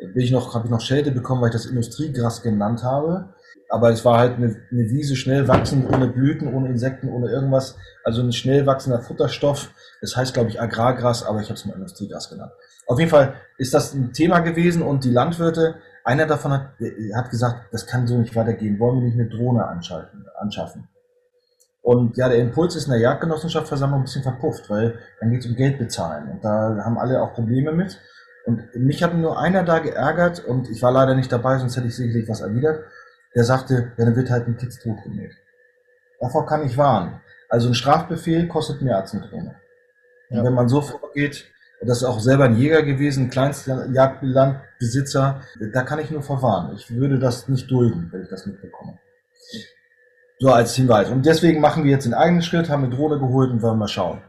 Bin 0.00 0.22
ich 0.22 0.30
noch, 0.30 0.54
habe 0.54 0.66
ich 0.66 0.70
noch 0.70 0.80
Schelte 0.80 1.10
bekommen, 1.10 1.42
weil 1.42 1.48
ich 1.48 1.54
das 1.54 1.66
Industriegras 1.66 2.42
genannt 2.42 2.82
habe. 2.84 3.34
Aber 3.68 3.90
es 3.90 4.04
war 4.04 4.18
halt 4.18 4.36
eine, 4.36 4.56
eine 4.70 4.90
Wiese, 4.90 5.16
schnell 5.16 5.46
wachsend, 5.46 5.92
ohne 5.92 6.08
Blüten, 6.08 6.52
ohne 6.54 6.68
Insekten, 6.68 7.10
ohne 7.10 7.30
irgendwas. 7.30 7.76
Also 8.04 8.22
ein 8.22 8.32
schnell 8.32 8.64
wachsender 8.64 9.00
Futterstoff. 9.00 9.70
Das 10.00 10.16
heißt, 10.16 10.34
glaube 10.34 10.50
ich, 10.50 10.60
Agrargras, 10.60 11.24
aber 11.24 11.40
ich 11.40 11.48
habe 11.48 11.54
es 11.54 11.66
mal 11.66 11.74
Industriegras 11.74 12.30
genannt. 12.30 12.52
Auf 12.88 12.98
jeden 12.98 13.10
Fall 13.10 13.34
ist 13.58 13.74
das 13.74 13.94
ein 13.94 14.12
Thema 14.12 14.40
gewesen 14.40 14.82
und 14.82 15.04
die 15.04 15.12
Landwirte, 15.12 15.76
einer 16.04 16.26
davon 16.26 16.52
hat, 16.52 16.70
hat 17.14 17.30
gesagt, 17.30 17.68
das 17.70 17.86
kann 17.86 18.06
so 18.06 18.16
nicht 18.16 18.34
weitergehen, 18.34 18.80
wollen 18.80 18.96
wir 18.96 19.04
nicht 19.04 19.20
eine 19.20 19.28
Drohne 19.28 19.66
anschaffen. 19.66 20.88
Und 21.82 22.16
ja, 22.16 22.28
der 22.28 22.38
Impuls 22.38 22.76
ist 22.76 22.86
in 22.86 22.92
der 22.92 23.00
Jagdgenossenschaftsversammlung 23.00 24.00
ein 24.00 24.04
bisschen 24.04 24.22
verpufft, 24.22 24.70
weil 24.70 24.98
dann 25.20 25.30
geht 25.30 25.40
es 25.40 25.50
um 25.50 25.54
Geld 25.54 25.78
bezahlen 25.78 26.30
und 26.30 26.44
da 26.44 26.82
haben 26.82 26.98
alle 26.98 27.22
auch 27.22 27.34
Probleme 27.34 27.72
mit. 27.72 28.00
Und 28.46 28.74
mich 28.74 29.02
hat 29.02 29.14
nur 29.14 29.38
einer 29.38 29.62
da 29.64 29.78
geärgert 29.80 30.42
und 30.44 30.70
ich 30.70 30.82
war 30.82 30.90
leider 30.90 31.14
nicht 31.14 31.30
dabei, 31.30 31.58
sonst 31.58 31.76
hätte 31.76 31.88
ich 31.88 31.96
sicherlich 31.96 32.28
was 32.28 32.40
erwidert. 32.40 32.84
Der 33.34 33.44
sagte, 33.44 33.92
ja, 33.98 34.04
dann 34.06 34.16
wird 34.16 34.30
halt 34.30 34.48
ein 34.48 34.56
Kids 34.56 34.80
totgemäht. 34.82 35.34
Davor 36.20 36.46
kann 36.46 36.64
ich 36.64 36.78
warnen. 36.78 37.20
Also 37.50 37.68
ein 37.68 37.74
Strafbefehl 37.74 38.48
kostet 38.48 38.80
mehr 38.80 38.96
als 38.96 39.12
eine 39.12 39.28
Drohne. 39.28 39.56
Und 40.30 40.44
wenn 40.44 40.54
man 40.54 40.68
so 40.68 40.80
vorgeht, 40.80 41.50
das 41.80 41.98
ist 41.98 42.04
auch 42.04 42.20
selber 42.20 42.44
ein 42.44 42.56
Jäger 42.56 42.82
gewesen, 42.82 43.24
ein 43.24 43.30
kleinster 43.30 43.88
Jagdlandbesitzer. 43.90 45.42
Da 45.72 45.82
kann 45.82 46.00
ich 46.00 46.10
nur 46.10 46.22
verwarnen. 46.22 46.76
Ich 46.76 46.90
würde 46.90 47.18
das 47.18 47.48
nicht 47.48 47.70
dulden, 47.70 48.08
wenn 48.10 48.22
ich 48.22 48.28
das 48.28 48.46
mitbekomme. 48.46 48.98
So 50.40 50.52
als 50.52 50.74
Hinweis. 50.74 51.10
Und 51.10 51.26
deswegen 51.26 51.60
machen 51.60 51.84
wir 51.84 51.90
jetzt 51.90 52.04
den 52.04 52.14
eigenen 52.14 52.42
Schritt, 52.42 52.68
haben 52.68 52.84
eine 52.84 52.94
Drohne 52.94 53.18
geholt 53.18 53.50
und 53.50 53.62
wollen 53.62 53.78
mal 53.78 53.88
schauen. 53.88 54.22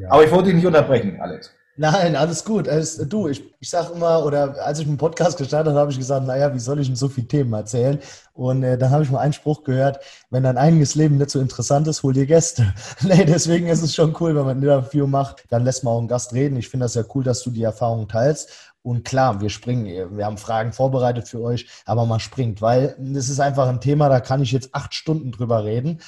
Ja. 0.00 0.10
Aber 0.10 0.24
ich 0.24 0.30
wollte 0.30 0.46
dich 0.46 0.54
nicht 0.54 0.66
unterbrechen, 0.66 1.20
Alex. 1.20 1.54
Nein, 1.76 2.14
alles 2.14 2.44
gut. 2.44 2.68
Also, 2.68 3.04
du, 3.04 3.26
ich, 3.26 3.42
ich 3.58 3.68
sage 3.68 3.94
immer, 3.94 4.24
oder 4.24 4.64
als 4.64 4.78
ich 4.78 4.86
einen 4.86 4.96
Podcast 4.96 5.38
gestartet 5.38 5.70
habe, 5.70 5.80
habe 5.80 5.90
ich 5.90 5.98
gesagt, 5.98 6.24
naja, 6.24 6.54
wie 6.54 6.60
soll 6.60 6.78
ich 6.78 6.86
denn 6.86 6.94
so 6.94 7.08
viele 7.08 7.26
Themen 7.26 7.52
erzählen? 7.52 7.98
Und 8.32 8.62
äh, 8.62 8.78
dann 8.78 8.90
habe 8.90 9.02
ich 9.02 9.10
mal 9.10 9.18
einen 9.18 9.32
Spruch 9.32 9.64
gehört, 9.64 9.98
wenn 10.30 10.44
dein 10.44 10.56
eigenes 10.56 10.94
Leben 10.94 11.16
nicht 11.16 11.30
so 11.30 11.40
interessant 11.40 11.88
ist, 11.88 12.04
hol 12.04 12.12
dir 12.12 12.26
Gäste. 12.26 12.72
nee, 13.02 13.24
deswegen 13.24 13.66
ist 13.66 13.82
es 13.82 13.92
schon 13.92 14.14
cool, 14.20 14.36
wenn 14.36 14.44
man 14.44 14.58
ein 14.58 14.62
Interview 14.62 15.08
macht, 15.08 15.44
dann 15.50 15.64
lässt 15.64 15.82
man 15.82 15.94
auch 15.94 15.98
einen 15.98 16.08
Gast 16.08 16.32
reden. 16.32 16.56
Ich 16.56 16.68
finde 16.68 16.84
das 16.84 16.94
ja 16.94 17.02
cool, 17.12 17.24
dass 17.24 17.42
du 17.42 17.50
die 17.50 17.64
Erfahrung 17.64 18.06
teilst. 18.06 18.50
Und 18.82 19.04
klar, 19.04 19.40
wir 19.40 19.50
springen, 19.50 20.16
wir 20.16 20.26
haben 20.26 20.38
Fragen 20.38 20.72
vorbereitet 20.72 21.26
für 21.26 21.40
euch, 21.40 21.68
aber 21.86 22.06
man 22.06 22.20
springt, 22.20 22.62
weil 22.62 22.96
es 23.16 23.30
ist 23.30 23.40
einfach 23.40 23.66
ein 23.66 23.80
Thema, 23.80 24.08
da 24.10 24.20
kann 24.20 24.42
ich 24.42 24.52
jetzt 24.52 24.74
acht 24.74 24.94
Stunden 24.94 25.32
drüber 25.32 25.64
reden. 25.64 26.00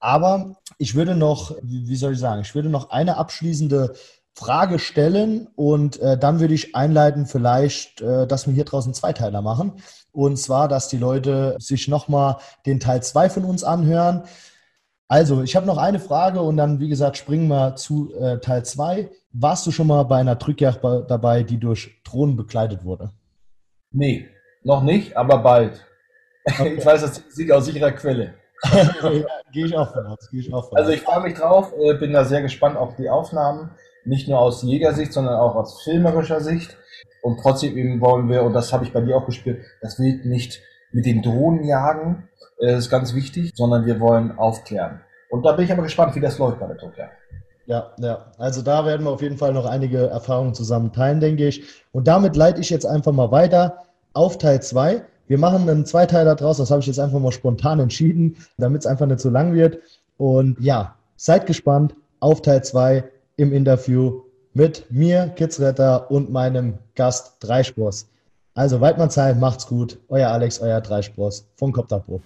Aber 0.00 0.56
ich 0.78 0.96
würde 0.96 1.14
noch, 1.14 1.54
wie 1.62 1.94
soll 1.94 2.14
ich 2.14 2.18
sagen, 2.18 2.40
ich 2.40 2.56
würde 2.56 2.70
noch 2.70 2.90
eine 2.90 3.18
abschließende 3.18 3.94
Frage 4.34 4.78
stellen 4.78 5.48
und 5.56 6.00
äh, 6.00 6.16
dann 6.16 6.40
würde 6.40 6.54
ich 6.54 6.74
einleiten, 6.74 7.26
vielleicht, 7.26 8.00
äh, 8.00 8.26
dass 8.26 8.46
wir 8.46 8.54
hier 8.54 8.64
draußen 8.64 8.94
Zweiteiler 8.94 9.42
machen. 9.42 9.74
Und 10.10 10.38
zwar, 10.38 10.68
dass 10.68 10.88
die 10.88 10.96
Leute 10.96 11.56
sich 11.58 11.88
nochmal 11.88 12.36
den 12.66 12.80
Teil 12.80 13.02
2 13.02 13.30
von 13.30 13.44
uns 13.44 13.62
anhören. 13.62 14.24
Also, 15.08 15.42
ich 15.42 15.54
habe 15.54 15.66
noch 15.66 15.76
eine 15.76 16.00
Frage 16.00 16.40
und 16.40 16.56
dann, 16.56 16.80
wie 16.80 16.88
gesagt, 16.88 17.18
springen 17.18 17.48
wir 17.48 17.76
zu 17.76 18.14
äh, 18.14 18.38
Teil 18.38 18.64
2. 18.64 19.10
Warst 19.32 19.66
du 19.66 19.70
schon 19.70 19.86
mal 19.86 20.04
bei 20.04 20.18
einer 20.18 20.36
Drückjagd 20.36 20.82
dabei, 20.82 21.42
die 21.42 21.58
durch 21.58 22.02
Drohnen 22.02 22.36
begleitet 22.36 22.84
wurde? 22.84 23.10
Nee, 23.90 24.28
noch 24.62 24.82
nicht, 24.82 25.16
aber 25.16 25.38
bald. 25.38 25.84
Okay. 26.44 26.74
Ich 26.78 26.86
weiß 26.86 27.02
das 27.02 27.22
sieht 27.28 27.52
aus 27.52 27.66
sicherer 27.66 27.92
Quelle. 27.92 28.34
ja, 28.72 29.24
Gehe 29.52 29.66
ich 29.66 29.76
auch 29.76 29.92
von 29.92 30.06
aus. 30.06 30.28
Ich 30.32 30.52
auch 30.52 30.68
von 30.68 30.78
also 30.78 30.90
ich 30.90 31.02
freue 31.02 31.22
mich 31.22 31.34
drauf, 31.34 31.72
äh, 31.78 31.94
bin 31.94 32.12
da 32.12 32.24
sehr 32.24 32.42
gespannt 32.42 32.76
auf 32.76 32.96
die 32.96 33.10
Aufnahmen 33.10 33.70
nicht 34.04 34.28
nur 34.28 34.38
aus 34.38 34.62
Jägersicht, 34.62 35.12
sondern 35.12 35.36
auch 35.36 35.54
aus 35.54 35.82
filmerischer 35.82 36.40
Sicht. 36.40 36.76
Und 37.22 37.40
trotzdem 37.40 37.76
eben 37.76 38.00
wollen 38.00 38.28
wir, 38.28 38.42
und 38.42 38.52
das 38.52 38.72
habe 38.72 38.84
ich 38.84 38.92
bei 38.92 39.00
dir 39.00 39.16
auch 39.16 39.26
gespürt, 39.26 39.64
das 39.80 39.98
Wild 39.98 40.24
nicht 40.24 40.60
mit 40.90 41.06
den 41.06 41.22
Drohnen 41.22 41.64
jagen, 41.64 42.28
das 42.58 42.78
ist 42.78 42.90
ganz 42.90 43.14
wichtig, 43.14 43.52
sondern 43.54 43.86
wir 43.86 44.00
wollen 44.00 44.38
aufklären. 44.38 45.00
Und 45.30 45.44
da 45.44 45.52
bin 45.52 45.64
ich 45.64 45.72
aber 45.72 45.82
gespannt, 45.82 46.14
wie 46.14 46.20
das 46.20 46.38
läuft 46.38 46.60
bei 46.60 46.66
der 46.66 46.76
Druckjagd. 46.76 47.16
Ja, 47.66 47.92
ja. 47.98 48.32
Also 48.38 48.62
da 48.62 48.84
werden 48.84 49.04
wir 49.04 49.10
auf 49.10 49.22
jeden 49.22 49.38
Fall 49.38 49.52
noch 49.52 49.66
einige 49.66 50.08
Erfahrungen 50.08 50.54
zusammen 50.54 50.92
teilen, 50.92 51.20
denke 51.20 51.46
ich. 51.46 51.64
Und 51.92 52.08
damit 52.08 52.36
leite 52.36 52.60
ich 52.60 52.70
jetzt 52.70 52.84
einfach 52.84 53.12
mal 53.12 53.30
weiter 53.30 53.78
auf 54.12 54.38
Teil 54.38 54.60
2. 54.60 55.02
Wir 55.28 55.38
machen 55.38 55.68
einen 55.68 55.86
Zweiteiler 55.86 56.34
draus, 56.34 56.58
das 56.58 56.70
habe 56.70 56.80
ich 56.80 56.86
jetzt 56.86 56.98
einfach 56.98 57.18
mal 57.18 57.32
spontan 57.32 57.80
entschieden, 57.80 58.36
damit 58.58 58.82
es 58.82 58.86
einfach 58.86 59.06
nicht 59.06 59.20
so 59.20 59.30
lang 59.30 59.54
wird. 59.54 59.78
Und 60.18 60.60
ja, 60.60 60.96
seid 61.16 61.46
gespannt 61.46 61.94
auf 62.20 62.42
Teil 62.42 62.62
2 62.62 63.04
im 63.42 63.52
Interview 63.52 64.22
mit 64.54 64.86
mir, 64.90 65.28
Kidsretter 65.36 66.10
und 66.10 66.30
meinem 66.30 66.78
Gast 66.94 67.36
Dreispross. 67.40 68.08
Also 68.54 68.80
Weidmann 68.80 69.10
Zeit, 69.10 69.38
macht's 69.38 69.66
gut. 69.66 69.98
Euer 70.08 70.28
Alex, 70.28 70.60
euer 70.60 70.80
Dreispross 70.80 71.48
vom 71.56 71.72
Kopterpro. 71.72 72.20